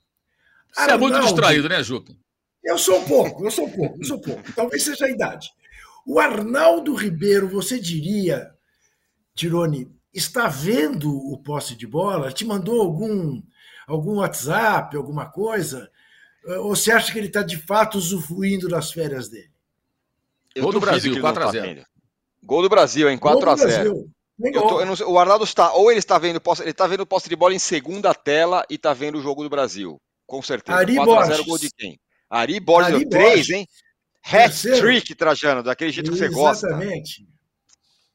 [0.73, 2.15] Você Arnaldo, é muito distraído, né, Juca?
[2.63, 4.53] Eu sou um pouco, eu sou um pouco, eu sou um pouco.
[4.53, 5.49] Talvez seja a idade.
[6.07, 8.51] O Arnaldo Ribeiro, você diria,
[9.35, 12.33] Tirone, está vendo o posse de bola?
[12.33, 13.43] Te mandou algum,
[13.87, 15.91] algum WhatsApp, alguma coisa?
[16.45, 19.51] Ou você acha que ele está de fato usufruindo das férias dele?
[20.55, 21.85] Eu Gol do Brasil, 4x0.
[22.43, 24.07] Gol do Brasil, em 4x0.
[25.07, 27.59] o Arnaldo está, ou ele está vendo, ele está vendo o posse de bola em
[27.59, 30.01] segunda tela e está vendo o jogo do Brasil.
[30.27, 30.79] Com certeza.
[30.79, 31.99] Ari 4x0 gol de quem?
[32.29, 33.67] Ari Borges, 3, hein?
[34.25, 36.69] Hat-trick, Trajano, daquele jeito que você gosta.
[36.69, 37.27] Exatamente.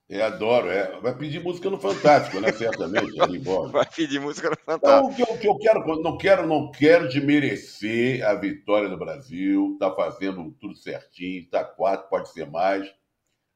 [0.08, 0.70] É, adoro.
[0.70, 1.00] É.
[1.00, 2.52] Vai pedir música no Fantástico, né?
[2.52, 3.72] Certamente, Ari Borges.
[3.74, 5.22] Vai pedir música no Fantástico.
[5.22, 9.76] Então, o que eu, quero, não quero, não quero desmerecer a vitória do Brasil.
[9.80, 12.88] Tá fazendo tudo certinho, tá quatro, pode ser mais.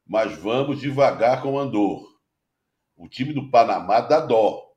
[0.08, 2.04] Mas vamos devagar com o Andor.
[2.98, 4.68] O time do Panamá dá dó.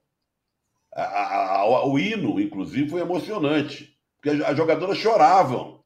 [0.95, 3.97] A, a, a, o hino, inclusive, foi emocionante.
[4.21, 5.83] Porque as jogadoras choravam.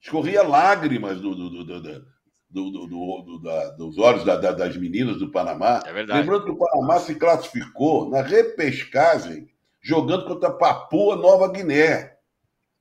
[0.00, 2.06] Escorria lágrimas do, do, do, do
[2.50, 5.80] do, do, do, da, dos olhos da, da, das meninas do Panamá.
[5.86, 6.20] É verdade.
[6.20, 9.48] Lembrando que o Panamá se classificou na repescagem
[9.80, 12.16] jogando contra Papua Nova Guiné.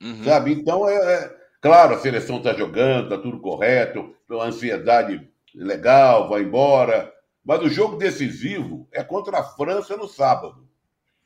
[0.02, 0.24] Uhum.
[0.24, 0.54] Sabe?
[0.54, 6.42] Então, é, é, claro, a seleção está jogando, está tudo correto, a ansiedade legal, vai
[6.42, 7.14] embora.
[7.44, 10.68] Mas o jogo decisivo é contra a França no sábado.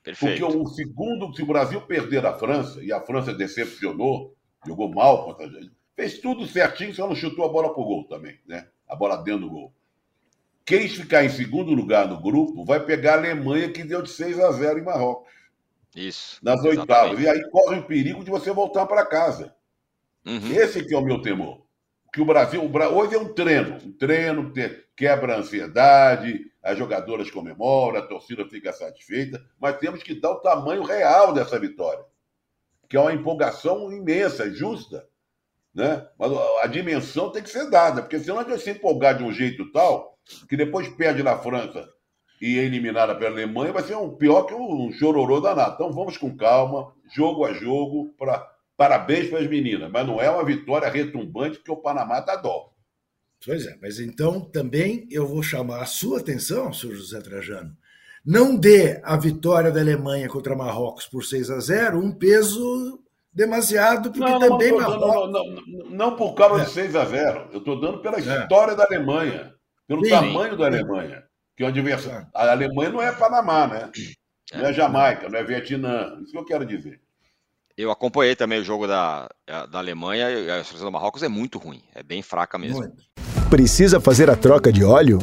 [0.04, 0.46] Perfeito.
[0.46, 5.26] Porque o segundo, se o Brasil perder a França, e a França decepcionou, jogou mal
[5.26, 8.68] contra a gente, Fez tudo certinho, só não chutou a bola pro gol também, né?
[8.88, 9.74] A bola dentro do gol.
[10.66, 14.40] Quem ficar em segundo lugar no grupo vai pegar a Alemanha, que deu de 6
[14.40, 15.32] a 0 em Marrocos.
[15.96, 16.40] Isso.
[16.42, 17.20] Nas oitavas.
[17.20, 19.54] E aí corre o perigo de você voltar para casa.
[20.26, 20.52] Uhum.
[20.54, 21.64] Esse que é o meu temor.
[22.14, 23.76] Que o Brasil, o Brasil, hoje é um treino.
[23.84, 30.02] Um treino que quebra a ansiedade, as jogadoras comemoram, a torcida fica satisfeita, mas temos
[30.02, 32.06] que dar o tamanho real dessa vitória.
[32.88, 35.06] Que é uma empolgação imensa, justa.
[35.74, 36.06] Né?
[36.20, 36.32] Mas
[36.62, 39.34] a dimensão tem que ser dada, porque senão a gente vai se empolgar de um
[39.34, 41.90] jeito tal que depois perde na França
[42.42, 45.76] e é eliminada pela Alemanha, vai ser um pior que um chororô danado.
[45.76, 50.30] Então vamos com calma, jogo a jogo, para parabéns para as meninas, mas não é
[50.30, 52.74] uma vitória retumbante porque o Panamá dá dó.
[53.46, 57.76] Pois é, mas então também eu vou chamar a sua atenção, senhor José Trajano.
[58.26, 63.03] Não dê a vitória da Alemanha contra Marrocos por 6 a 0 um peso
[63.34, 65.46] demasiado, porque não, também não, não, não,
[65.90, 66.66] não, por causa é.
[66.66, 68.20] de 6 a 0 Eu estou dando pela é.
[68.20, 69.54] história da Alemanha,
[69.88, 70.12] pelo Sim.
[70.12, 71.24] tamanho da Alemanha.
[71.56, 72.28] Que é o adversário.
[72.28, 72.30] É.
[72.34, 73.92] A Alemanha não é Panamá, né?
[74.54, 76.18] Não é Jamaica, não é Vietnã.
[76.22, 77.00] Isso que eu quero dizer.
[77.76, 81.58] Eu acompanhei também o jogo da, da Alemanha e a seleção do Marrocos é muito
[81.58, 82.80] ruim, é bem fraca mesmo.
[82.80, 83.04] Muito.
[83.50, 85.18] Precisa fazer a troca de óleo?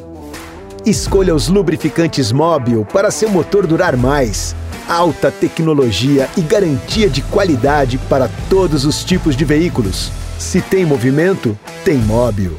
[0.85, 4.57] Escolha os lubrificantes Móbil para seu motor durar mais.
[4.91, 10.11] Alta tecnologia e garantia de qualidade para todos os tipos de veículos.
[10.37, 12.59] Se tem movimento, tem Móbil.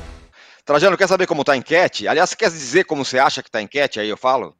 [0.63, 2.07] Trajano, quer saber como está a enquete?
[2.07, 3.99] Aliás, quer dizer como você acha que está a enquete?
[3.99, 4.55] Aí eu falo.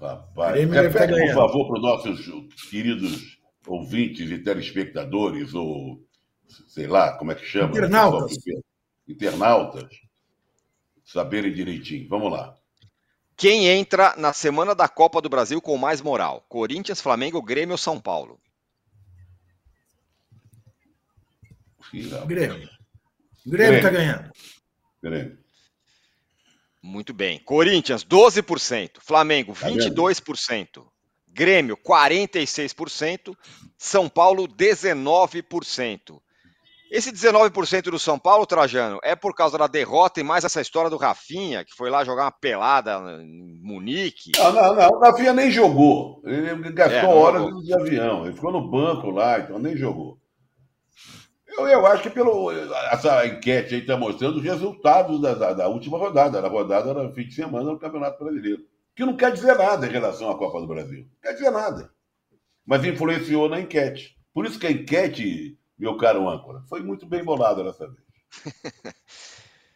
[0.00, 5.98] Rapaz, repete, por favor, para os nossos queridos ouvintes e telespectadores, ou
[6.68, 7.70] sei lá, como é que chama?
[7.70, 8.36] Internautas.
[9.08, 9.88] Internautas,
[11.04, 12.08] saberem direitinho.
[12.08, 12.54] Vamos lá.
[13.36, 16.44] Quem entra na semana da Copa do Brasil com mais moral?
[16.48, 18.40] Corinthians, Flamengo, Grêmio ou São Paulo?
[22.26, 22.68] Grêmio.
[23.46, 24.30] Grêmio está ganhando.
[25.02, 25.38] Grêmio.
[26.82, 27.38] Muito bem.
[27.40, 28.98] Corinthians, 12%.
[29.00, 30.66] Flamengo, 22%.
[30.72, 30.82] Tá
[31.26, 33.36] Grêmio, 46%.
[33.76, 36.20] São Paulo, 19%.
[36.90, 40.90] Esse 19% do São Paulo, Trajano, é por causa da derrota e mais essa história
[40.90, 44.32] do Rafinha, que foi lá jogar uma pelada em Munique.
[44.36, 44.88] Não, não, não.
[44.90, 46.22] O Rafinha nem jogou.
[46.24, 47.62] Ele gastou é, horas jogou.
[47.62, 48.24] de avião.
[48.24, 50.18] Ele ficou no banco lá, então nem jogou.
[51.56, 55.68] Eu, eu acho que pelo, essa enquete aí está mostrando os resultados da, da, da,
[55.68, 56.38] última rodada.
[56.40, 58.62] A rodada era fim de semana no Campeonato Brasileiro.
[58.94, 61.00] Que não quer dizer nada em relação à Copa do Brasil.
[61.00, 61.90] Não quer dizer nada.
[62.66, 64.16] Mas influenciou na enquete.
[64.32, 68.04] Por isso que a enquete, meu caro âncora, foi muito bem bolada dessa vez.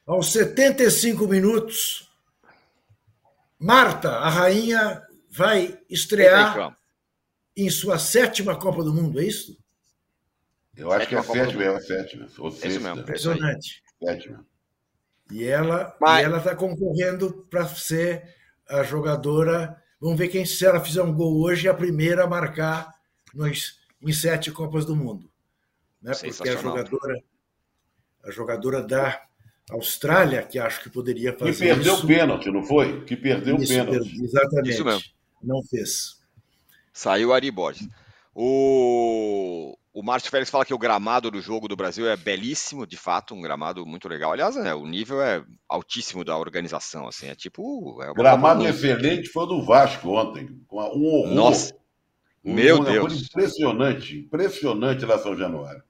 [0.06, 2.10] Aos 75 minutos,
[3.58, 6.76] Marta, a rainha, vai estrear
[7.56, 9.58] em sua sétima Copa do Mundo, é isso?
[10.76, 12.28] Eu acho que é sétima, é sétima.
[12.38, 12.80] Ou sexta.
[12.80, 13.82] Mesmo, Impressionante.
[14.02, 14.46] Sétima.
[15.30, 16.24] E ela Mas...
[16.24, 18.34] ela está concorrendo para ser
[18.68, 19.76] a jogadora.
[20.00, 22.94] Vamos ver quem, se ela fizer um gol hoje, é a primeira a marcar
[23.34, 25.27] nos, em sete Copas do Mundo.
[26.02, 26.12] Né?
[26.12, 27.22] Porque a jogadora,
[28.24, 29.22] a jogadora da
[29.70, 31.52] Austrália, que acho que poderia fazer.
[31.52, 33.04] Que perdeu o pênalti, não foi?
[33.04, 34.22] Que perdeu o pênalti.
[34.22, 34.70] Exatamente.
[34.70, 35.02] Isso mesmo.
[35.42, 36.18] Não fez.
[36.92, 37.88] Saiu Ari Borges.
[38.34, 42.96] O, o Márcio Félix fala que o gramado do jogo do Brasil é belíssimo, de
[42.96, 44.32] fato, um gramado muito legal.
[44.32, 48.00] Aliás, é, o nível é altíssimo da organização, assim, é tipo...
[48.02, 51.34] É gramado excelente foi o do Vasco ontem, com um horror.
[51.34, 51.74] Nossa,
[52.44, 53.22] um, meu Deus.
[53.22, 55.82] Impressionante, impressionante lá São Januário.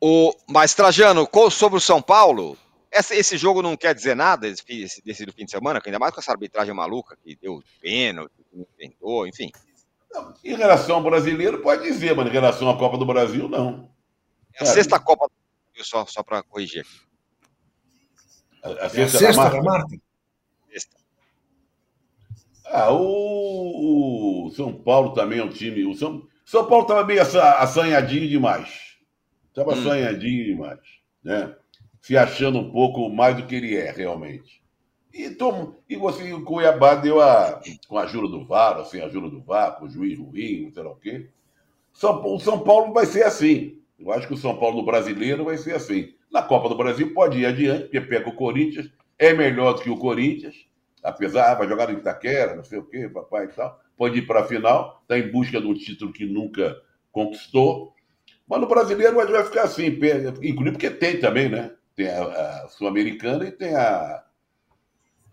[0.00, 2.56] O, mas, Trajano, sobre o São Paulo,
[2.90, 6.14] esse, esse jogo não quer dizer nada, esse, desse do fim de semana, ainda mais
[6.14, 9.50] com essa arbitragem maluca, que deu pênalti, que não tentou, enfim...
[10.42, 13.90] Em relação ao brasileiro, pode dizer, mas em relação à Copa do Brasil, não.
[14.54, 15.32] É a Cara, sexta Copa do
[15.72, 17.08] Brasil, só, só para corrigir aqui.
[18.62, 19.96] A, a sexta, é a sexta da Marta?
[20.70, 20.96] Sexta.
[22.66, 25.84] Ah, o, o, São Paulo também é um time.
[25.84, 28.87] O São, São Paulo estava meio assanhadinho demais.
[29.58, 29.80] Estava hum.
[29.80, 30.78] assanhadinho demais.
[31.22, 31.54] Né?
[32.00, 34.62] Se achando um pouco mais do que ele é, realmente.
[35.12, 37.60] E, tom, e você, o Cuiabá deu a.
[37.88, 40.72] com a ajuda do VAR, sem a ajuda do VAR, com o juiz ruim, não
[40.72, 41.28] sei lá o quê.
[41.92, 43.80] São, o São Paulo vai ser assim.
[43.98, 46.14] Eu acho que o São Paulo no brasileiro vai ser assim.
[46.30, 49.90] Na Copa do Brasil pode ir adiante, porque pega o Corinthians, é melhor do que
[49.90, 50.54] o Corinthians,
[51.02, 53.80] apesar, vai jogar no Itaquera, não sei o quê, papai e tal.
[53.96, 56.76] Pode ir para a final, está em busca de um título que nunca
[57.10, 57.94] conquistou.
[58.48, 61.72] Mas no brasileiro vai ficar assim, inclusive porque tem também, né?
[61.94, 64.22] Tem a, a Sul-Americana e tem a,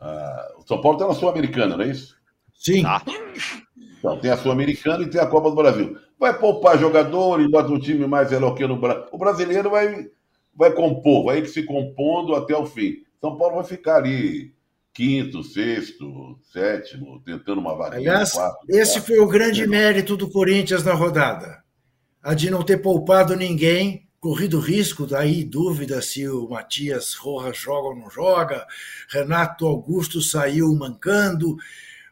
[0.01, 2.15] Uh, o São Paulo está na Sul-Americana, não é isso?
[2.54, 2.84] Sim.
[2.84, 3.01] Tá.
[3.97, 5.97] Então, tem a Sul-Americana e tem a Copa do Brasil.
[6.19, 9.06] Vai poupar jogadores, bota um time mais que no Brasil.
[9.12, 10.10] O brasileiro vai,
[10.56, 13.04] vai compor, vai se compondo até o fim.
[13.19, 14.54] São Paulo vai ficar ali
[14.93, 17.97] quinto, sexto, sétimo, tentando uma vaga.
[17.97, 21.64] Aliás, quarto, esse quarto, foi o grande mérito do Corinthians na rodada.
[22.25, 27.89] A de não ter poupado ninguém corrido risco, daí dúvida se o Matias Rojas joga
[27.89, 28.65] ou não joga,
[29.07, 31.55] Renato Augusto saiu mancando,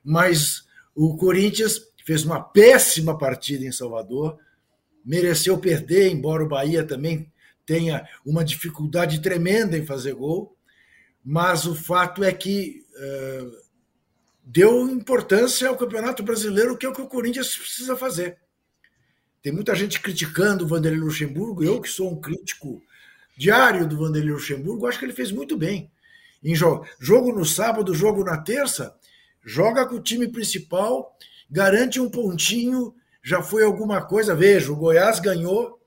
[0.04, 4.38] mas o Corinthians fez uma péssima partida em Salvador,
[5.04, 7.34] mereceu perder, embora o Bahia também
[7.66, 10.56] tenha uma dificuldade tremenda em fazer gol,
[11.26, 13.52] mas o fato é que uh,
[14.44, 18.44] deu importância ao Campeonato Brasileiro, que é o que o Corinthians precisa fazer.
[19.44, 21.66] Tem muita gente criticando o Vanderlei Luxemburgo.
[21.66, 22.82] Eu, que sou um crítico
[23.38, 25.92] diário do Vanderlei Luxemburgo, acho que ele fez muito bem.
[26.42, 28.96] Em jogo, jogo no sábado, jogo na terça,
[29.44, 31.18] joga com o time principal,
[31.52, 34.34] garante um pontinho, já foi alguma coisa.
[34.34, 35.78] Veja, o Goiás ganhou,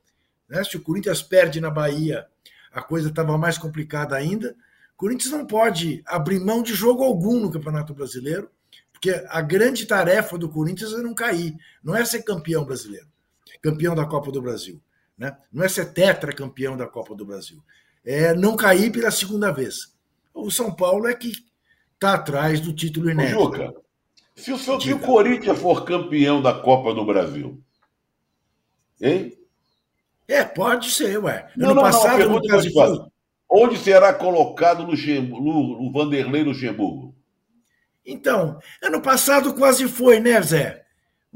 [0.49, 0.63] né?
[0.63, 2.27] se o Corinthians perde na Bahia,
[2.71, 4.55] a coisa estava mais complicada ainda.
[4.95, 8.51] O Corinthians não pode abrir mão de jogo algum no Campeonato Brasileiro,
[8.93, 13.07] Porque a grande tarefa do Corinthians é não cair, não é ser campeão brasileiro,
[13.63, 14.81] campeão da Copa do Brasil.
[15.17, 15.37] Né?
[15.53, 17.63] Não é ser tetracampeão da Copa do Brasil.
[18.05, 19.95] É não cair pela segunda vez.
[20.35, 21.33] O São Paulo é que
[21.95, 23.39] está atrás do título inédito.
[23.39, 23.75] Juca,
[24.35, 27.61] se o, se o Corinthians for campeão da Copa do Brasil,
[29.01, 29.33] hein?
[30.29, 31.51] É, pode ser, ué.
[31.57, 33.07] Ano não, passado, não, no caso foi...
[33.49, 37.15] Onde será colocado no, no, no Vanderlei Luxemburgo?
[38.05, 40.86] Então, ano passado quase foi, né, Zé?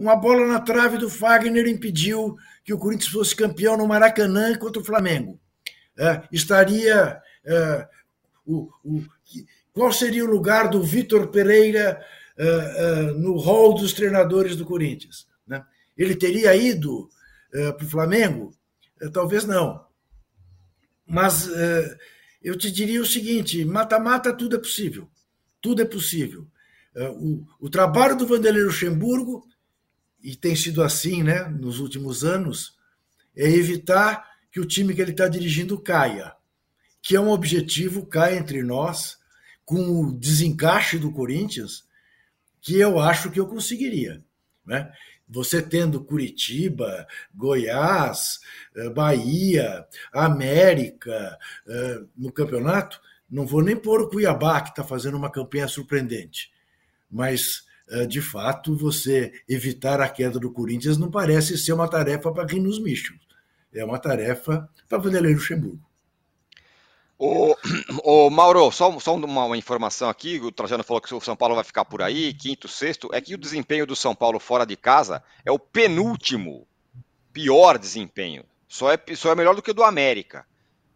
[0.00, 2.34] Uma bola na trave do Fagner impediu
[2.64, 5.38] que o Corinthians fosse campeão no Maracanã contra o Flamengo.
[5.94, 7.20] É, estaria.
[7.44, 7.86] É,
[8.46, 9.04] o, o,
[9.74, 12.02] qual seria o lugar do Vitor Pereira
[12.38, 15.26] é, é no hall dos treinadores do Corinthians?
[15.46, 15.62] Né?
[15.98, 17.10] Ele teria ido
[17.52, 18.54] é, para o Flamengo?
[19.02, 19.84] É, talvez não.
[21.06, 21.46] Mas
[22.42, 25.10] eu te diria o seguinte: mata-mata, tudo é possível.
[25.60, 26.46] Tudo é possível.
[26.96, 29.44] O, o trabalho do Vanderlei Luxemburgo
[30.22, 32.76] e tem sido assim né, nos últimos anos,
[33.36, 36.34] é evitar que o time que ele está dirigindo caia,
[37.00, 39.18] que é um objetivo cá entre nós,
[39.64, 41.84] com o desencaixe do Corinthians,
[42.60, 44.22] que eu acho que eu conseguiria.
[44.66, 44.92] Né?
[45.28, 48.40] Você tendo Curitiba, Goiás,
[48.76, 53.00] eh, Bahia, América eh, no campeonato,
[53.30, 56.50] não vou nem pôr o Cuiabá, que está fazendo uma campanha surpreendente,
[57.08, 57.64] mas
[58.06, 62.60] de fato, você evitar a queda do Corinthians não parece ser uma tarefa para quem
[62.60, 63.18] nos michos.
[63.72, 65.80] É uma tarefa para Vanderlei Luxemburgo.
[67.18, 67.54] Ô,
[68.02, 71.54] ô, Mauro, só, só uma, uma, informação aqui, o Trajano falou que o São Paulo
[71.54, 74.74] vai ficar por aí, quinto, sexto, é que o desempenho do São Paulo fora de
[74.74, 76.66] casa é o penúltimo
[77.30, 78.44] pior desempenho.
[78.66, 80.46] Só é, só é melhor do que o do América.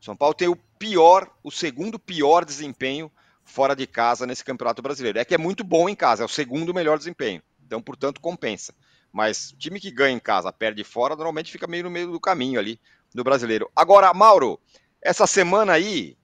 [0.01, 3.11] São Paulo tem o pior, o segundo pior desempenho
[3.45, 5.19] fora de casa nesse Campeonato Brasileiro.
[5.19, 7.43] É que é muito bom em casa, é o segundo melhor desempenho.
[7.65, 8.75] Então, portanto, compensa.
[9.13, 12.59] Mas time que ganha em casa, perde fora, normalmente fica meio no meio do caminho
[12.59, 12.81] ali
[13.15, 13.71] no brasileiro.
[13.77, 14.59] Agora, Mauro,
[15.01, 16.17] essa semana aí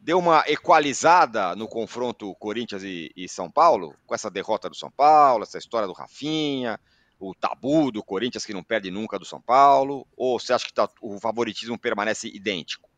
[0.00, 4.90] deu uma equalizada no confronto Corinthians e, e São Paulo, com essa derrota do São
[4.90, 6.78] Paulo, essa história do Rafinha,
[7.18, 10.72] o tabu do Corinthians que não perde nunca do São Paulo, ou você acha que
[10.72, 12.88] tá, o favoritismo permanece idêntico?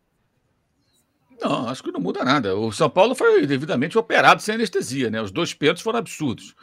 [1.41, 2.55] Não, acho que não muda nada.
[2.57, 5.23] O São Paulo foi devidamente operado sem anestesia, né?
[5.23, 6.55] Os dois pênaltis foram absurdos.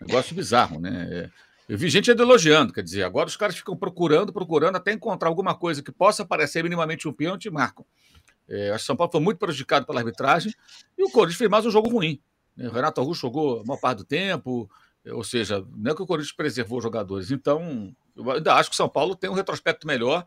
[0.00, 1.08] Negócio bizarro, né?
[1.10, 1.30] É,
[1.68, 5.54] eu vi gente elogiando, quer dizer, agora os caras ficam procurando, procurando até encontrar alguma
[5.54, 7.84] coisa que possa parecer minimamente um pênalti e marcam.
[8.48, 10.52] É, acho que o São Paulo foi muito prejudicado pela arbitragem
[10.98, 12.20] e o Corinthians fez mais um jogo ruim.
[12.56, 12.68] Né?
[12.68, 14.68] O Renato Augusto jogou a maior parte do tempo,
[15.06, 17.30] ou seja, não é que o Corinthians preservou os jogadores.
[17.30, 20.26] Então, eu ainda acho que o São Paulo tem um retrospecto melhor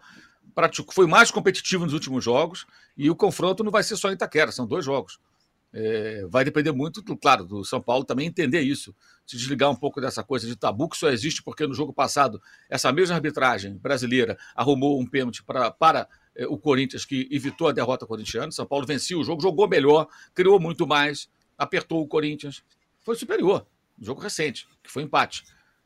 [0.53, 2.65] praticou, foi mais competitivo nos últimos jogos
[2.97, 5.19] e o confronto não vai ser só em Itaquera, são dois jogos.
[5.75, 9.99] É, vai depender muito, claro, do São Paulo também entender isso, se desligar um pouco
[9.99, 12.39] dessa coisa de tabu que só existe porque no jogo passado
[12.69, 17.71] essa mesma arbitragem brasileira arrumou um pênalti pra, para é, o Corinthians que evitou a
[17.71, 18.51] derrota corintiana.
[18.51, 21.27] São Paulo venceu o jogo, jogou melhor, criou muito mais,
[21.57, 22.63] apertou o Corinthians,
[23.01, 23.65] foi superior.
[23.99, 25.43] Jogo recente, que foi empate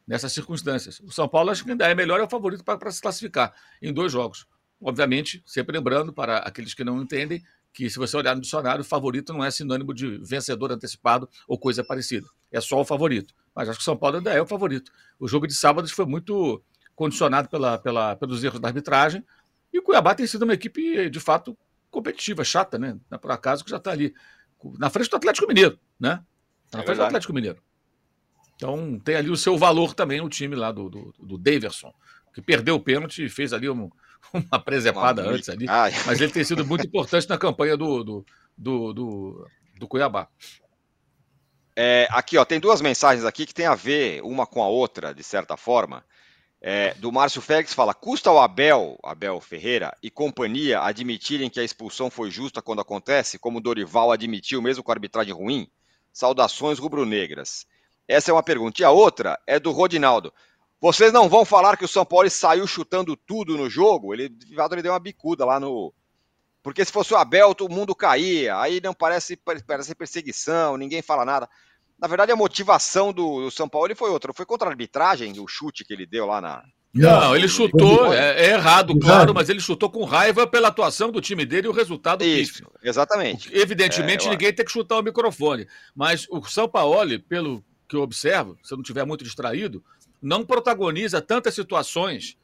[0.07, 0.99] nessas circunstâncias.
[1.01, 3.93] O São Paulo acho que ainda é melhor, é o favorito para se classificar em
[3.93, 4.47] dois jogos.
[4.79, 7.43] Obviamente, sempre lembrando para aqueles que não entendem
[7.73, 11.83] que se você olhar no dicionário, favorito não é sinônimo de vencedor antecipado ou coisa
[11.83, 12.27] parecida.
[12.51, 13.33] É só o favorito.
[13.53, 14.91] Mas acho que o São Paulo ainda é o favorito.
[15.19, 16.63] O jogo de sábado foi muito
[16.95, 19.23] condicionado pela, pela, pelos erros da arbitragem.
[19.71, 21.57] E o Cuiabá tem sido uma equipe, de fato,
[21.91, 22.97] competitiva, chata, né?
[23.21, 24.13] Por acaso que já está ali.
[24.79, 26.23] Na frente do Atlético Mineiro, né?
[26.73, 27.61] Na é frente do Atlético Mineiro.
[28.57, 31.93] Então tem ali o seu valor também o time lá do, do, do Daverson,
[32.33, 33.89] que perdeu o pênalti e fez ali um,
[34.33, 35.65] uma presepada uma antes ali.
[35.69, 35.91] Ai.
[36.05, 38.25] Mas ele tem sido muito importante na campanha do, do,
[38.57, 39.47] do, do,
[39.79, 40.27] do Cuiabá.
[41.75, 45.13] É, aqui, ó, tem duas mensagens aqui que tem a ver uma com a outra,
[45.13, 46.03] de certa forma.
[46.59, 51.63] É, do Márcio Félix fala: custa ao Abel, Abel Ferreira e companhia admitirem que a
[51.63, 55.67] expulsão foi justa quando acontece, como Dorival admitiu mesmo com a arbitragem ruim?
[56.11, 57.67] Saudações rubro-negras.
[58.07, 58.81] Essa é uma pergunta.
[58.81, 60.33] E a outra é do Rodinaldo.
[60.79, 64.13] Vocês não vão falar que o São Paulo saiu chutando tudo no jogo?
[64.13, 64.31] Ele,
[64.71, 65.93] ele deu uma bicuda lá no.
[66.61, 68.59] Porque se fosse o Abel, todo mundo caía.
[68.59, 69.35] Aí não parece,
[69.65, 71.49] parece perseguição, ninguém fala nada.
[71.97, 74.33] Na verdade, a motivação do, do São Paulo foi outra.
[74.33, 78.45] Foi contra a arbitragem, o chute que ele deu lá na, não, ele chutou, é,
[78.45, 81.73] é, errado, claro, mas ele chutou com raiva pela atuação do time dele e o
[81.73, 83.49] resultado Isso, exatamente.
[83.53, 85.67] Evidentemente, é, ninguém tem que chutar o microfone.
[85.95, 89.83] Mas o São Paulo, pelo que eu observo, se eu não estiver muito distraído,
[90.21, 92.37] não protagoniza tantas situações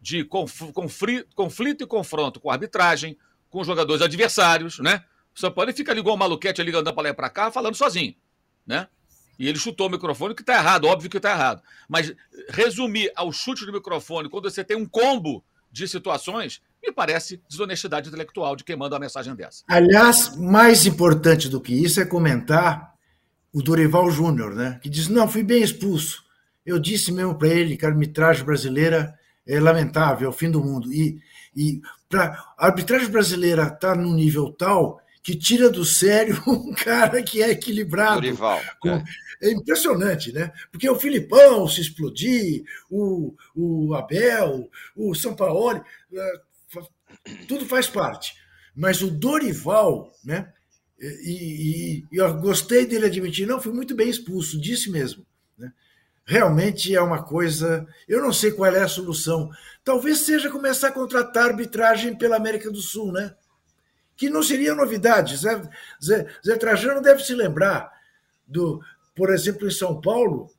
[0.00, 3.16] de conflito, e confronto com a arbitragem,
[3.48, 5.04] com os jogadores adversários, né?
[5.34, 7.74] O São Paulo fica igual o maluquete ali andando para lá e para cá, falando
[7.74, 8.14] sozinho,
[8.66, 8.88] né?
[9.38, 11.62] E ele chutou o microfone, que está errado, óbvio que está errado.
[11.88, 12.12] Mas
[12.48, 15.42] resumir ao chute do microfone, quando você tem um combo
[15.72, 19.64] de situações, me parece desonestidade intelectual de quem manda uma mensagem dessa.
[19.68, 22.89] Aliás, mais importante do que isso é comentar
[23.52, 24.78] o Dorival Júnior, né?
[24.82, 26.24] Que diz: não, fui bem expulso.
[26.64, 29.14] Eu disse mesmo para ele que a arbitragem brasileira
[29.46, 30.92] é lamentável, é o fim do mundo.
[30.92, 31.20] E,
[31.56, 37.22] e pra, a arbitragem brasileira está num nível tal que tira do sério um cara
[37.22, 38.20] que é equilibrado.
[38.20, 38.60] Dorival.
[38.78, 39.04] Com, é.
[39.42, 39.50] é.
[39.50, 40.52] impressionante, né?
[40.70, 45.82] Porque o Filipão se explodir, o, o Abel, o São Paulo,
[46.14, 46.32] é,
[47.48, 48.34] tudo faz parte.
[48.74, 50.52] Mas o Dorival, né?
[51.00, 55.24] E, e, e, eu gostei dele admitir, não, fui muito bem expulso, disse mesmo.
[55.56, 55.72] Né?
[56.26, 57.86] Realmente é uma coisa.
[58.06, 59.50] Eu não sei qual é a solução.
[59.82, 63.34] Talvez seja começar a contratar arbitragem pela América do Sul, né?
[64.14, 65.38] Que não seria novidade.
[65.38, 65.62] Zé,
[66.04, 67.90] Zé, Zé Trajano deve se lembrar
[68.46, 68.82] do,
[69.14, 70.50] por exemplo, em São Paulo,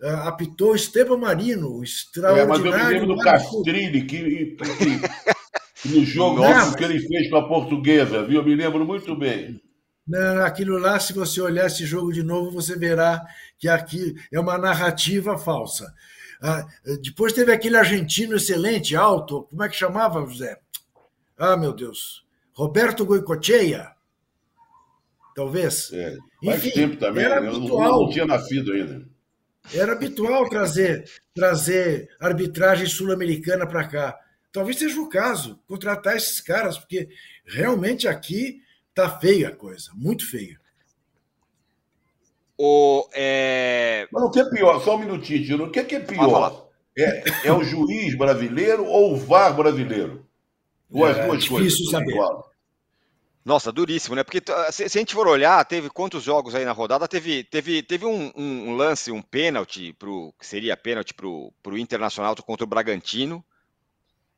[0.00, 2.52] apitou Esteban Marino, extraordinário.
[2.52, 7.28] É, mas eu me lembro do Castrilli, que, que, no jogo não, que ele fez
[7.28, 8.40] com a portuguesa, viu?
[8.40, 9.60] Eu me lembro muito bem.
[10.08, 13.22] Não, aquilo lá, se você olhar esse jogo de novo, você verá
[13.58, 15.92] que aqui é uma narrativa falsa.
[16.40, 16.66] Ah,
[17.02, 20.58] depois teve aquele argentino excelente, alto, como é que chamava, José?
[21.36, 22.24] Ah, meu Deus.
[22.54, 23.92] Roberto Goicocheia,
[25.34, 25.92] talvez.
[25.92, 27.48] É, faz Enfim, tempo também, era né?
[27.48, 29.06] habitual, não tinha nascido ainda.
[29.74, 31.04] Era habitual trazer,
[31.34, 34.18] trazer arbitragem sul-americana para cá.
[34.50, 37.08] Talvez seja o caso, contratar esses caras, porque
[37.44, 38.62] realmente aqui
[38.98, 40.58] Tá feia a coisa, muito feia.
[42.58, 44.08] O, é...
[44.10, 44.80] Mas o que é pior?
[44.82, 45.66] Só um minutinho.
[45.66, 46.68] O que é, que é pior?
[46.98, 50.26] É, é o juiz brasileiro ou o VAR brasileiro?
[50.90, 51.90] Ou as é, duas difícil coisas?
[51.92, 52.10] saber.
[52.10, 52.50] Igual?
[53.44, 54.24] Nossa, duríssimo, né?
[54.24, 54.42] Porque
[54.72, 57.06] se, se, a gente for olhar, teve quantos jogos aí na rodada?
[57.06, 61.78] Teve, teve, teve um, um, um lance, um pênalti, pro, que seria pênalti para o
[61.78, 63.44] Internacional contra o Bragantino,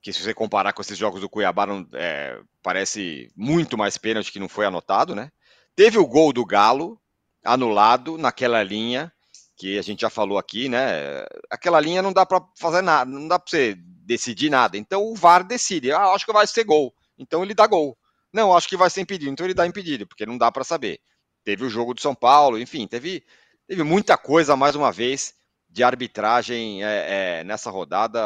[0.03, 4.33] que se você comparar com esses jogos do Cuiabá, não, é, parece muito mais pênalti
[4.33, 5.31] que não foi anotado, né?
[5.77, 7.01] Teve o gol do Galo,
[7.45, 9.13] anulado naquela linha,
[9.57, 11.25] que a gente já falou aqui, né?
[11.51, 14.79] Aquela linha não dá para fazer nada, não dá para você decidir nada.
[14.79, 16.95] Então o VAR decide, ah, acho que vai ser gol.
[17.19, 17.97] Então ele dá gol.
[18.33, 21.01] Não, acho que vai ser impedido, então ele dá impedido, porque não dá para saber.
[21.45, 23.25] Teve o jogo do São Paulo, enfim, teve,
[23.67, 25.35] teve muita coisa mais uma vez
[25.69, 28.19] de arbitragem é, é, nessa rodada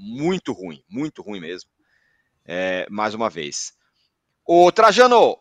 [0.00, 1.68] muito ruim, muito ruim mesmo.
[2.46, 3.74] É, mais uma vez.
[4.46, 5.36] O Trajano,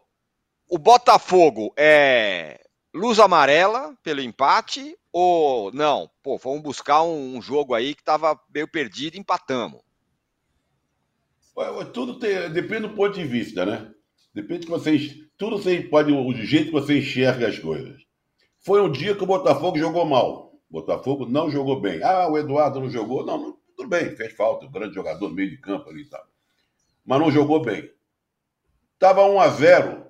[0.69, 2.59] o Botafogo é
[2.93, 6.09] luz amarela pelo empate ou não?
[6.21, 9.81] Pô, vamos buscar um, um jogo aí que estava meio perdido e empatamos.
[11.93, 13.91] Tudo tem, depende do ponto de vista, né?
[14.33, 15.15] Depende que vocês.
[15.37, 16.11] Tudo você pode.
[16.11, 18.01] O jeito que você enxerga as coisas.
[18.59, 20.53] Foi um dia que o Botafogo jogou mal.
[20.69, 22.01] O Botafogo não jogou bem.
[22.03, 23.25] Ah, o Eduardo não jogou.
[23.25, 26.27] Não, não tudo bem, fez falta, um grande jogador, meio de campo ali e tal.
[27.05, 27.89] Mas não jogou bem.
[28.93, 30.05] Estava 1 a 0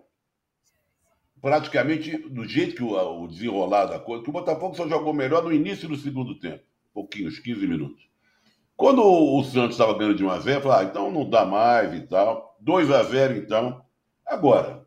[1.40, 5.44] praticamente do jeito que o, o desenrolar da coisa, que o Botafogo só jogou melhor
[5.44, 8.10] no início do segundo tempo, pouquinhos, 15 minutos.
[8.76, 11.30] Quando o, o Santos estava ganhando de 1 a 0 eu falei, ah, então não
[11.30, 12.58] dá mais e tal.
[12.60, 13.86] 2 a 0 então.
[14.26, 14.84] Agora,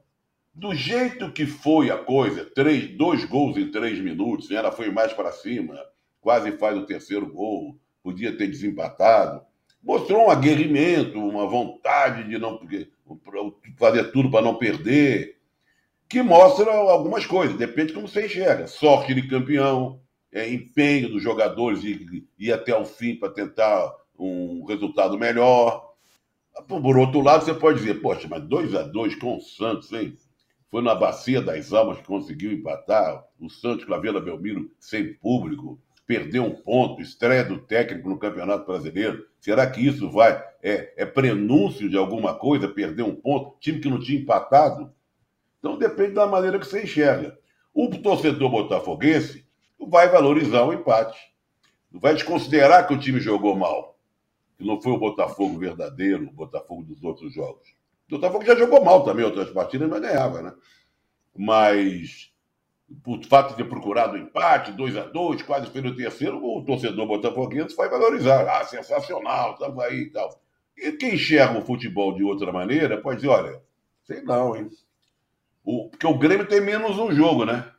[0.53, 5.13] do jeito que foi a coisa, três, dois gols em três minutos, ela foi mais
[5.13, 5.79] para cima,
[6.21, 9.43] quase faz o terceiro gol, podia ter desempatado.
[9.83, 12.61] Mostrou um aguerrimento, uma vontade de não
[13.77, 15.39] fazer tudo para não perder,
[16.09, 18.67] que mostra algumas coisas, depende de como você enxerga.
[18.67, 20.01] Sorte de campeão,
[20.31, 25.93] é, empenho dos jogadores e ir até o fim para tentar um resultado melhor.
[26.69, 30.17] Por outro lado, você pode dizer, poxa, mas 2 a 2 com o Santos, hein?
[30.71, 33.25] Foi na Bacia das Almas que conseguiu empatar.
[33.39, 35.79] O Santos com a Vila Belmiro sem público
[36.13, 39.27] perdeu um ponto, estreia do técnico no Campeonato Brasileiro.
[39.41, 40.33] Será que isso vai
[40.63, 43.57] é, é prenúncio de alguma coisa, perder um ponto?
[43.59, 44.93] Time que não tinha empatado?
[45.59, 47.39] Então depende da maneira que você enxerga.
[47.73, 49.47] O torcedor botafoguense
[49.89, 51.19] vai valorizar o empate.
[51.91, 53.99] Vai desconsiderar que o time jogou mal.
[54.59, 57.71] Que não foi o Botafogo verdadeiro, o Botafogo dos outros jogos.
[58.07, 60.53] O Botafogo já jogou mal também outras partidas, mas ganhava, né?
[61.35, 62.31] Mas
[63.03, 66.65] por fato de ter procurado o empate, 2 a 2 quase foi no terceiro, o
[66.65, 68.47] torcedor botafoguense vai valorizar.
[68.49, 70.41] Ah, sensacional, estamos aí e tal.
[70.77, 73.63] E quem enxerga o futebol de outra maneira pode dizer, olha,
[74.05, 74.69] sei não, hein?
[75.65, 77.71] O, porque o Grêmio tem menos um jogo, né?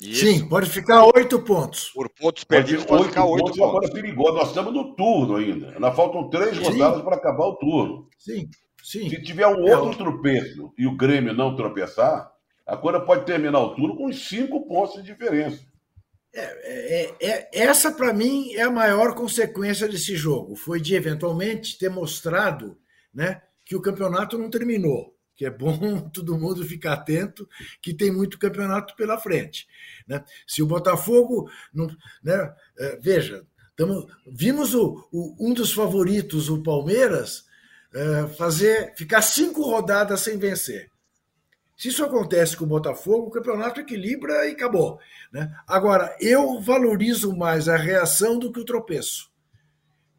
[0.00, 0.26] Isso.
[0.26, 1.90] Sim, pode ficar oito pontos.
[1.90, 3.58] Por pontos perdidos, pode, pode ficar oito pontos.
[3.58, 3.70] pontos.
[3.70, 4.34] Agora é perigoso.
[4.34, 5.70] Nós estamos no turno ainda.
[5.70, 8.08] Ainda faltam três rodadas para acabar o turno.
[8.18, 8.48] Sim,
[8.82, 9.08] sim.
[9.08, 12.31] Se tiver um é outro tropeço e o Grêmio não tropeçar,
[12.72, 15.60] a coisa pode terminar o turno com cinco pontos de diferença.
[16.32, 20.56] É, é, é, essa, para mim, é a maior consequência desse jogo.
[20.56, 22.78] Foi de, eventualmente, ter mostrado
[23.12, 25.14] né, que o campeonato não terminou.
[25.36, 27.46] Que é bom todo mundo ficar atento,
[27.82, 29.68] que tem muito campeonato pela frente.
[30.08, 30.24] Né?
[30.46, 31.50] Se o Botafogo.
[31.74, 31.88] Não,
[32.22, 33.44] né, é, veja,
[33.76, 37.44] tamo, vimos o, o, um dos favoritos, o Palmeiras,
[37.94, 40.90] é, fazer ficar cinco rodadas sem vencer.
[41.82, 45.00] Se isso acontece com o Botafogo, o campeonato equilibra e acabou.
[45.32, 45.52] Né?
[45.66, 49.32] Agora, eu valorizo mais a reação do que o tropeço.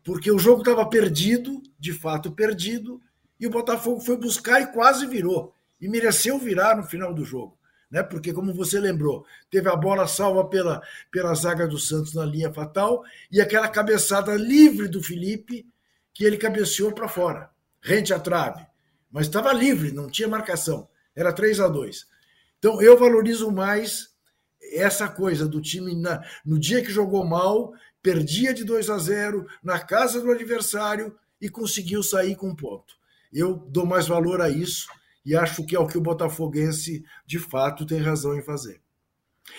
[0.03, 3.01] Porque o jogo estava perdido, de fato perdido,
[3.39, 5.53] e o Botafogo foi buscar e quase virou.
[5.79, 7.57] E mereceu virar no final do jogo.
[7.89, 8.03] Né?
[8.03, 12.51] Porque, como você lembrou, teve a bola salva pela, pela zaga do Santos na linha
[12.51, 15.65] fatal e aquela cabeçada livre do Felipe
[16.13, 17.49] que ele cabeceou para fora,
[17.81, 18.67] rente à trave.
[19.09, 20.91] Mas estava livre, não tinha marcação.
[21.15, 22.05] Era 3 a 2
[22.59, 24.13] Então, eu valorizo mais
[24.73, 29.45] essa coisa do time na, no dia que jogou mal, perdia de 2 a 0
[29.63, 32.95] na casa do adversário e conseguiu sair com um ponto.
[33.31, 34.87] Eu dou mais valor a isso
[35.25, 38.81] e acho que é o que o Botafoguense de fato tem razão em fazer.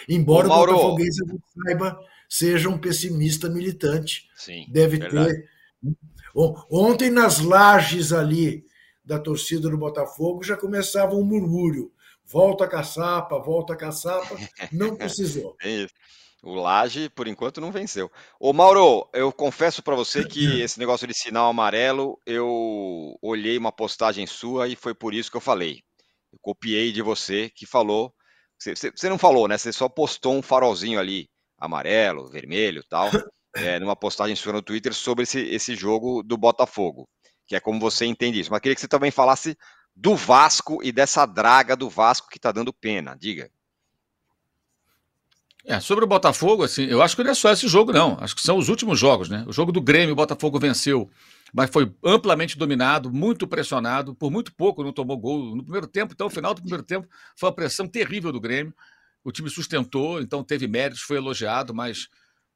[0.09, 1.21] Embora Ô, o Botafoguense
[1.65, 1.99] saiba
[2.29, 5.33] seja um pessimista militante, Sim, deve verdade.
[5.33, 5.49] ter.
[6.71, 8.67] Ontem nas lajes ali
[9.05, 11.93] da torcida do Botafogo já começava um murmúrio.
[12.25, 14.37] Volta a caçapa, volta a caçapa.
[14.73, 15.57] Não precisou.
[15.63, 15.87] É.
[16.43, 18.11] O Laje, por enquanto, não venceu.
[18.39, 23.73] Ô, Mauro, eu confesso para você que esse negócio de sinal amarelo, eu olhei uma
[23.73, 25.81] postagem sua e foi por isso que eu falei.
[26.31, 28.13] Eu copiei de você que falou.
[28.59, 29.57] Você, você não falou, né?
[29.57, 33.11] Você só postou um farolzinho ali, amarelo, vermelho tal,
[33.57, 37.09] é, numa postagem sua no Twitter sobre esse, esse jogo do Botafogo
[37.47, 38.51] que é como você entende isso.
[38.51, 39.57] Mas queria que você também falasse
[39.95, 43.17] do Vasco e dessa draga do Vasco que está dando pena.
[43.19, 43.51] Diga.
[45.67, 48.19] É, sobre o Botafogo, assim, eu acho que não é só esse jogo, não.
[48.21, 49.45] Acho que são os últimos jogos, né?
[49.47, 51.11] O jogo do Grêmio, o Botafogo venceu,
[51.55, 56.13] mas foi amplamente dominado, muito pressionado, por muito pouco não tomou gol no primeiro tempo.
[56.13, 58.75] Então, no final do primeiro tempo, foi uma pressão terrível do Grêmio.
[59.25, 62.09] O time sustentou, então teve méritos, foi elogiado, mas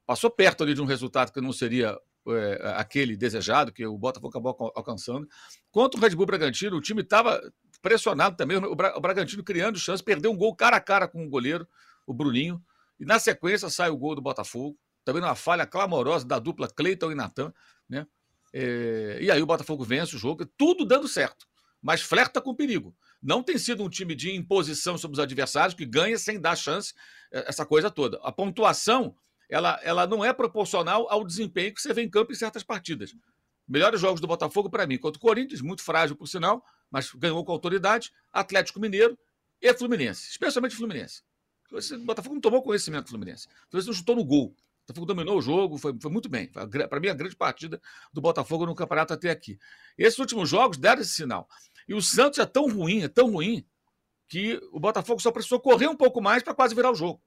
[0.05, 1.97] passou perto ali de um resultado que não seria
[2.27, 5.27] é, aquele desejado que o Botafogo acabou alcançando.
[5.71, 7.41] Quanto o Red Bull Bragantino, o time estava
[7.81, 8.57] pressionado também.
[8.57, 11.67] O, Bragantino criando chance, perdeu um gol cara a cara com o goleiro,
[12.05, 12.61] o Bruninho.
[12.99, 14.77] E na sequência sai o gol do Botafogo.
[15.05, 17.53] Também uma falha clamorosa da dupla Cleiton e Natan.
[17.87, 18.05] Né?
[18.53, 21.47] É, e aí o Botafogo vence o jogo, tudo dando certo.
[21.81, 22.95] Mas flerta com perigo.
[23.21, 26.93] Não tem sido um time de imposição sobre os adversários que ganha sem dar chance,
[27.31, 28.19] é, essa coisa toda.
[28.21, 29.15] A pontuação
[29.49, 33.15] ela, ela não é proporcional ao desempenho que você vê em campo em certas partidas.
[33.67, 37.43] Melhores jogos do Botafogo, para mim, contra o Corinthians, muito frágil, por sinal, mas ganhou
[37.43, 39.17] com autoridade, Atlético Mineiro
[39.61, 41.23] e Fluminense, especialmente Fluminense.
[41.71, 43.47] O Botafogo não tomou conhecimento do Fluminense.
[43.47, 44.47] O Fluminense não chutou no gol.
[44.47, 46.47] O Botafogo dominou o jogo, foi, foi muito bem.
[46.47, 47.79] Para mim, a grande partida
[48.11, 49.59] do Botafogo no campeonato até aqui.
[49.95, 51.47] Esses últimos jogos deram esse sinal.
[51.87, 53.63] E o Santos é tão ruim, é tão ruim,
[54.27, 57.21] que o Botafogo só precisou correr um pouco mais para quase virar o jogo.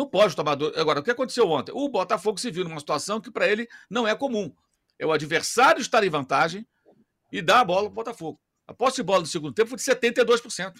[0.00, 0.54] Não pode tomar.
[0.54, 0.72] Do...
[0.80, 1.72] Agora, o que aconteceu ontem?
[1.74, 4.50] O Botafogo se viu numa situação que para ele não é comum.
[4.98, 6.66] É o adversário estar em vantagem
[7.30, 8.40] e dar a bola para o Botafogo.
[8.66, 10.78] A posse de bola do segundo tempo foi de 72%.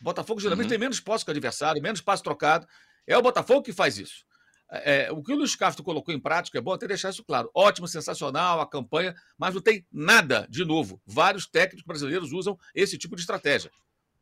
[0.00, 0.70] O Botafogo geralmente uhum.
[0.70, 2.68] tem menos posse que o adversário, menos passe trocado.
[3.04, 4.24] É o Botafogo que faz isso.
[4.70, 7.50] É, o que o Luiz Castro colocou em prática é bom até deixar isso claro.
[7.52, 11.02] Ótimo, sensacional a campanha, mas não tem nada de novo.
[11.04, 13.72] Vários técnicos brasileiros usam esse tipo de estratégia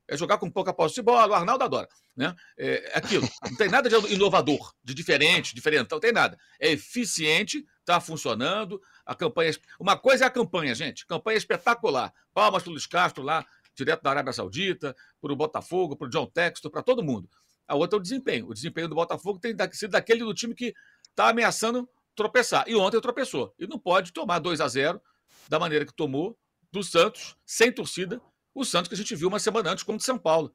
[0.08, 1.88] é jogar com pouca posse de bola, o Arnaldo adora.
[2.16, 2.34] Né?
[2.56, 3.28] É, é aquilo.
[3.42, 6.38] Não tem nada de inovador, de diferente, diferente, não tem nada.
[6.60, 8.80] É eficiente, está funcionando.
[9.04, 9.52] A campanha.
[9.78, 11.06] Uma coisa é a campanha, gente.
[11.06, 12.12] Campanha espetacular.
[12.32, 13.44] Palmas para o Luiz Castro lá,
[13.74, 17.28] direto da Arábia Saudita, para o Botafogo, para o John Textor, para todo mundo.
[17.66, 18.48] A outra é o desempenho.
[18.48, 20.74] O desempenho do Botafogo tem sido daquele do time que
[21.10, 22.64] está ameaçando tropeçar.
[22.68, 23.54] E ontem tropeçou.
[23.58, 25.00] E não pode tomar 2 a 0
[25.48, 26.38] da maneira que tomou
[26.70, 28.20] do Santos, sem torcida,
[28.54, 30.54] o Santos que a gente viu uma semana antes contra o São Paulo.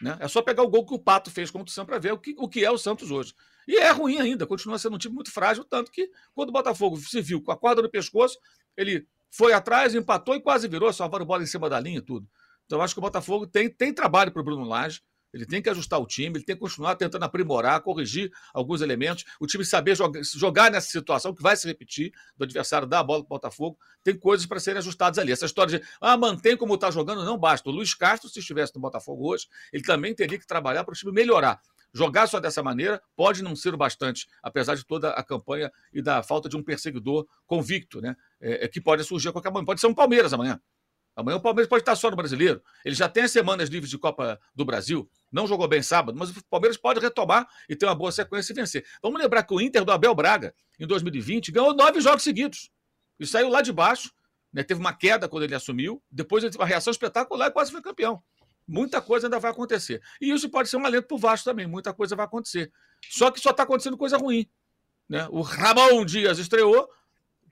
[0.00, 0.16] Né?
[0.20, 2.18] É só pegar o gol que o Pato fez contra o Santos para ver o
[2.18, 3.34] que, o que é o Santos hoje.
[3.66, 6.96] E é ruim ainda, continua sendo um time muito frágil, tanto que quando o Botafogo
[6.98, 8.38] se viu com a corda no pescoço,
[8.76, 12.28] ele foi atrás, empatou e quase virou, salvaram bola em cima da linha e tudo.
[12.66, 15.02] Então acho que o Botafogo tem, tem trabalho para o Bruno Lage.
[15.34, 19.24] Ele tem que ajustar o time, ele tem que continuar tentando aprimorar, corrigir alguns elementos.
[19.40, 23.04] O time saber jogar, jogar nessa situação que vai se repetir, do adversário dar a
[23.04, 23.78] bola para o Botafogo.
[24.02, 25.32] Tem coisas para serem ajustadas ali.
[25.32, 27.68] Essa história de, ah, mantém como está jogando, não basta.
[27.68, 30.96] O Luiz Castro, se estivesse no Botafogo hoje, ele também teria que trabalhar para o
[30.96, 31.60] time melhorar.
[31.92, 36.02] Jogar só dessa maneira pode não ser o bastante, apesar de toda a campanha e
[36.02, 38.16] da falta de um perseguidor convicto, né?
[38.40, 39.66] É, é que pode surgir a qualquer momento.
[39.66, 40.60] Pode ser um Palmeiras amanhã.
[41.16, 42.62] Amanhã o Palmeiras pode estar só no brasileiro.
[42.84, 45.08] Ele já tem as semanas livres de Copa do Brasil.
[45.30, 48.56] Não jogou bem sábado, mas o Palmeiras pode retomar e ter uma boa sequência e
[48.56, 48.84] vencer.
[49.02, 52.70] Vamos lembrar que o Inter do Abel Braga, em 2020, ganhou nove jogos seguidos.
[53.18, 54.12] E saiu lá de baixo.
[54.52, 54.62] Né?
[54.62, 56.02] Teve uma queda quando ele assumiu.
[56.10, 58.22] Depois ele teve uma reação espetacular e quase foi campeão.
[58.66, 60.02] Muita coisa ainda vai acontecer.
[60.20, 61.66] E isso pode ser um alento para o Vasco também.
[61.66, 62.72] Muita coisa vai acontecer.
[63.10, 64.48] Só que só está acontecendo coisa ruim.
[65.08, 65.28] Né?
[65.30, 66.88] O Ramon Dias estreou,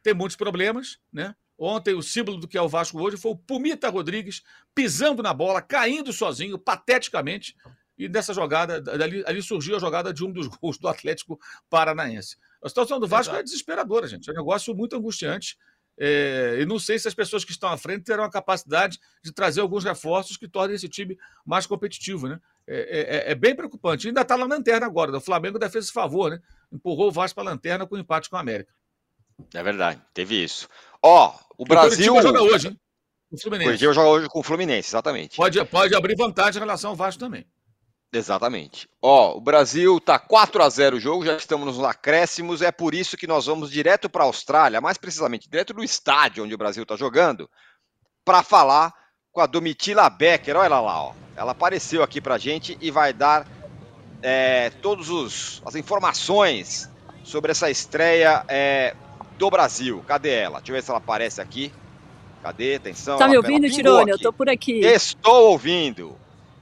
[0.03, 1.35] tem muitos problemas, né?
[1.65, 4.43] Ontem, o símbolo do que é o Vasco hoje foi o Pumita Rodrigues
[4.75, 7.57] pisando na bola, caindo sozinho, pateticamente.
[7.97, 11.39] E nessa jogada, ali, ali surgiu a jogada de um dos gols do Atlético
[11.71, 12.37] Paranaense.
[12.61, 13.39] A situação do Vasco Exato.
[13.39, 14.29] é desesperadora, gente.
[14.29, 15.57] É um negócio muito angustiante.
[15.97, 19.31] É, e não sei se as pessoas que estão à frente terão a capacidade de
[19.31, 22.41] trazer alguns reforços que tornem esse time mais competitivo, né?
[22.67, 24.09] É, é, é bem preocupante.
[24.09, 25.17] Ainda está na lanterna agora.
[25.17, 26.41] O Flamengo ainda fez esse favor, né?
[26.73, 28.75] Empurrou o Vasco para a lanterna com o empate com a América.
[29.55, 30.69] É verdade, teve isso.
[31.03, 32.15] Ó, o Brasil.
[32.15, 32.81] O joga hoje, hein?
[33.31, 33.65] O Fluminense.
[33.65, 35.37] O Curitiba joga hoje com o Fluminense, exatamente.
[35.37, 37.47] Pode, pode abrir vantagem em relação ao Vasco também.
[38.13, 38.87] Exatamente.
[39.01, 42.95] Ó, o Brasil tá 4 a 0 o jogo, já estamos nos acréscimos, é por
[42.95, 46.59] isso que nós vamos direto para a Austrália, mais precisamente direto do estádio onde o
[46.59, 47.49] Brasil está jogando,
[48.23, 48.93] para falar
[49.33, 50.57] com a Domitila Becker.
[50.57, 51.15] Olha lá, ó.
[51.35, 53.49] Ela apareceu aqui pra gente e vai dar
[54.23, 56.91] é, todas as informações
[57.25, 58.95] sobre essa estreia é,
[59.43, 60.05] do Brasil.
[60.07, 60.59] Cadê ela?
[60.59, 61.73] Deixa eu ver se ela aparece aqui.
[62.45, 62.77] Cadê?
[62.77, 63.19] Atenção.
[63.19, 64.13] Tá me ouvindo, Tirone?
[64.13, 64.79] Eu tô por aqui.
[64.85, 66.17] Estou ouvindo.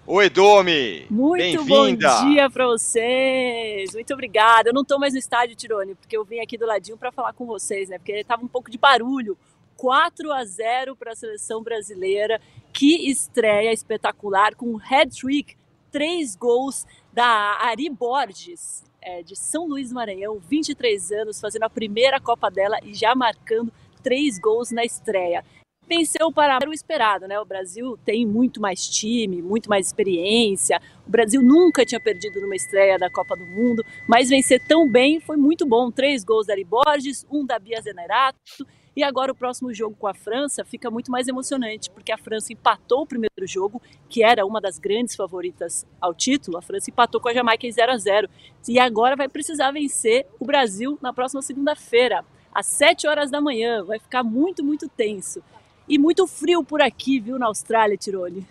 [0.06, 1.06] Oi, Domi.
[1.10, 3.92] Muito bom dia para vocês.
[3.92, 4.70] Muito obrigada.
[4.70, 7.34] Eu não tô mais no estádio, Tirone, porque eu vim aqui do ladinho para falar
[7.34, 7.98] com vocês, né?
[7.98, 9.36] Porque tava um pouco de barulho.
[9.76, 12.40] 4 a 0 para a seleção brasileira.
[12.72, 15.54] Que estreia espetacular com um hat-trick,
[15.92, 22.20] três gols da Ari Borges é, de São Luís Maranhão, 23 anos, fazendo a primeira
[22.20, 23.72] Copa dela e já marcando
[24.02, 25.44] três gols na estreia.
[25.86, 27.40] Venceu para o esperado, né?
[27.40, 30.80] O Brasil tem muito mais time, muito mais experiência.
[31.04, 35.18] O Brasil nunca tinha perdido numa estreia da Copa do Mundo, mas vencer tão bem
[35.18, 35.90] foi muito bom.
[35.90, 38.38] Três gols da Ari Borges, um da Bia Zenerato
[38.96, 42.52] e agora o próximo jogo com a França fica muito mais emocionante, porque a França
[42.52, 46.58] empatou o primeiro jogo, que era uma das grandes favoritas ao título.
[46.58, 48.28] A França empatou com a Jamaica em 0 a 0
[48.68, 53.84] e agora vai precisar vencer o Brasil na próxima segunda-feira, às 7 horas da manhã.
[53.84, 55.42] Vai ficar muito, muito tenso.
[55.88, 58.46] E muito frio por aqui, viu, na Austrália, Tirone.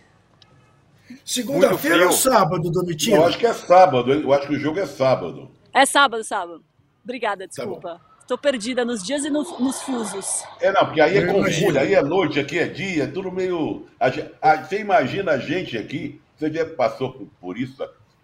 [1.23, 3.17] Segunda-feira ou sábado, Domitila?
[3.17, 5.49] Eu acho que é sábado, eu acho que o jogo é sábado.
[5.73, 6.63] É sábado, sábado.
[7.03, 7.95] Obrigada, tá desculpa.
[7.95, 10.43] Tá Tô perdida nos dias e no, nos fusos.
[10.61, 13.87] É, não, porque aí é confuso, aí é noite, aqui é dia, é tudo meio.
[13.99, 17.75] A, a, você imagina a gente aqui, você já passou por, por isso,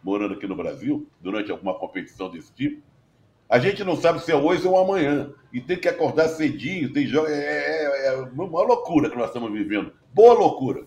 [0.04, 2.84] morando aqui no Brasil, durante alguma competição desse tipo.
[3.50, 5.32] A gente não sabe se é hoje ou amanhã.
[5.52, 7.28] E tem que acordar cedinho, tem jogo.
[7.28, 9.92] É, é, é uma loucura que nós estamos vivendo.
[10.14, 10.86] Boa loucura.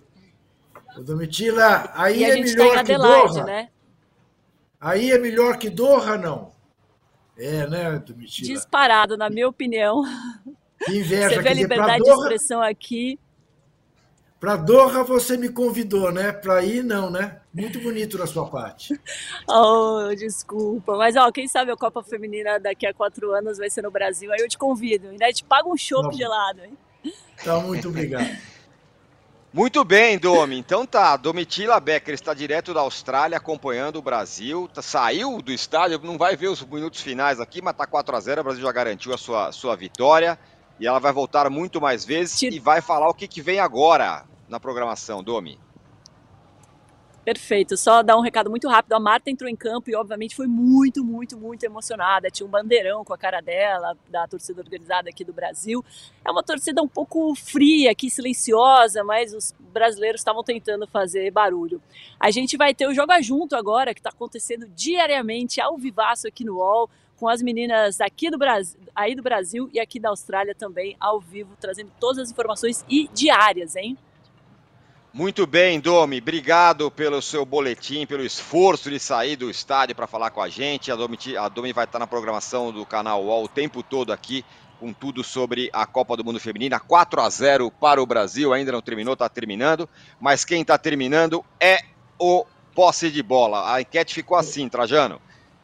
[0.96, 3.44] Domitila, aí é tá melhor tá que Doha.
[3.44, 3.68] Né?
[4.80, 6.56] Aí é melhor que Doha, não?
[7.38, 8.48] É, né, Domitila?
[8.48, 10.02] Disparado, na minha opinião.
[10.84, 11.30] Que inveja.
[11.30, 13.18] Você vê a liberdade de expressão aqui.
[14.40, 16.32] Para Doha você me convidou, né?
[16.32, 17.40] Para ir não, né?
[17.52, 19.00] Muito bonito da sua parte.
[19.48, 20.96] oh, desculpa.
[20.96, 24.32] Mas ó, quem sabe a Copa Feminina daqui a quatro anos vai ser no Brasil.
[24.32, 25.08] Aí eu te convido.
[25.08, 26.78] Ainda te pago um chopp tá gelado, hein?
[27.44, 28.28] Tá, muito obrigado.
[29.52, 30.58] Muito bem, Domi.
[30.58, 34.68] Então tá, Domitila Becker está direto da Austrália acompanhando o Brasil.
[34.72, 38.20] Tá, saiu do estádio, não vai ver os minutos finais aqui, mas tá 4 a
[38.20, 40.38] 0 O Brasil já garantiu a sua, sua vitória.
[40.78, 44.24] E ela vai voltar muito mais vezes e vai falar o que, que vem agora
[44.48, 45.58] na programação, Domi.
[47.28, 47.76] Perfeito.
[47.76, 48.94] Só dar um recado muito rápido.
[48.94, 52.30] A Marta entrou em campo e, obviamente, foi muito, muito, muito emocionada.
[52.30, 55.84] Tinha um bandeirão com a cara dela, da torcida organizada aqui do Brasil.
[56.24, 61.82] É uma torcida um pouco fria, aqui silenciosa, mas os brasileiros estavam tentando fazer barulho.
[62.18, 66.46] A gente vai ter o Joga Junto agora, que está acontecendo diariamente, ao vivaço aqui
[66.46, 70.54] no UOL com as meninas aqui do Brasil, aí do Brasil e aqui da Austrália
[70.54, 73.98] também, ao vivo, trazendo todas as informações e diárias, hein?
[75.12, 76.18] Muito bem, Domi.
[76.18, 80.92] Obrigado pelo seu boletim, pelo esforço de sair do estádio para falar com a gente.
[80.92, 84.44] A Domi, a Domi vai estar na programação do canal UOL o tempo todo aqui,
[84.78, 86.78] com tudo sobre a Copa do Mundo Feminina.
[86.78, 88.52] 4 a 0 para o Brasil.
[88.52, 89.88] Ainda não terminou, está terminando.
[90.20, 91.78] Mas quem está terminando é
[92.18, 92.44] o
[92.74, 93.72] posse de bola.
[93.74, 95.20] A enquete ficou assim, Trajano.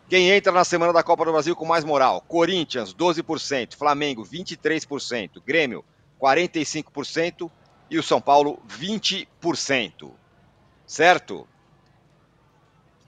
[0.09, 2.24] Quem entra na semana da Copa do Brasil com mais moral?
[2.26, 3.76] Corinthians, 12%.
[3.76, 5.42] Flamengo, 23%.
[5.47, 5.84] Grêmio,
[6.20, 7.51] 45%
[7.95, 10.11] e o São Paulo 20%.
[10.84, 11.47] Certo?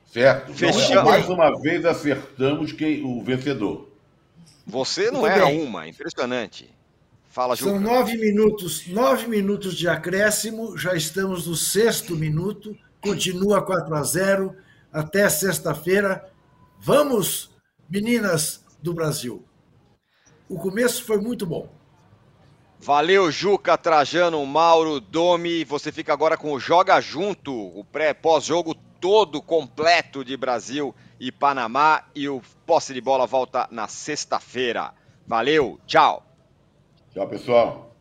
[0.06, 0.54] Certo.
[0.54, 1.10] Fechamos.
[1.10, 3.88] Mais uma vez acertamos quem, o vencedor.
[4.64, 6.72] Você não era uma, impressionante.
[7.28, 7.72] Fala, Juca.
[7.72, 14.02] São nove minutos, nove minutos de acréscimo, já estamos no sexto minuto, continua 4 a
[14.02, 14.56] 0
[14.92, 16.32] até sexta-feira.
[16.80, 17.50] Vamos,
[17.90, 19.44] meninas do Brasil.
[20.48, 21.68] O começo foi muito bom.
[22.78, 25.64] Valeu, Juca, Trajano, Mauro, Domi.
[25.64, 32.04] Você fica agora com o Joga Junto, o pré-pós-jogo todo completo de Brasil e Panamá.
[32.14, 34.92] E o posse de bola volta na sexta-feira.
[35.26, 36.22] Valeu, tchau.
[37.12, 37.96] Tchau, pessoal.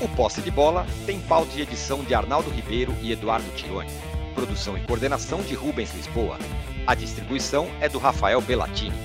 [0.00, 3.90] O posse de bola tem pauta e edição de Arnaldo Ribeiro e Eduardo Tironi.
[4.34, 6.38] Produção e coordenação de Rubens Lisboa.
[6.84, 8.96] A distribuição é do Rafael Bellatini.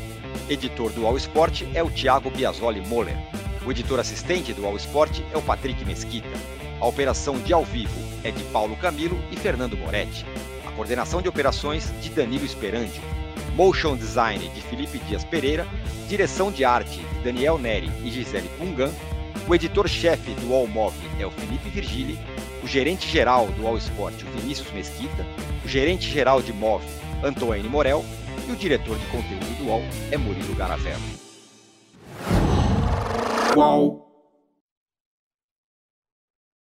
[0.49, 3.15] Editor do All Sport é o Thiago Biasoli Moller.
[3.63, 6.27] O editor assistente do All Sport é o Patrick Mesquita.
[6.81, 10.25] A operação de ao vivo é de Paulo Camilo e Fernando Moretti.
[10.65, 13.01] A coordenação de operações de Danilo Esperandio.
[13.55, 15.67] Motion Design de Felipe Dias Pereira.
[16.09, 18.91] Direção de arte de Daniel Neri e Gisele Pungan.
[19.47, 22.17] O editor-chefe do All Mob é o Felipe Virgili.
[22.63, 25.23] O gerente-geral do All Sport, o Vinícius Mesquita.
[25.63, 26.83] O gerente-geral de MOV,
[27.23, 28.03] Antônio Morel.
[28.47, 31.01] E o diretor de conteúdo do UOL é Murilo Garavello.
[33.53, 34.06] Qual?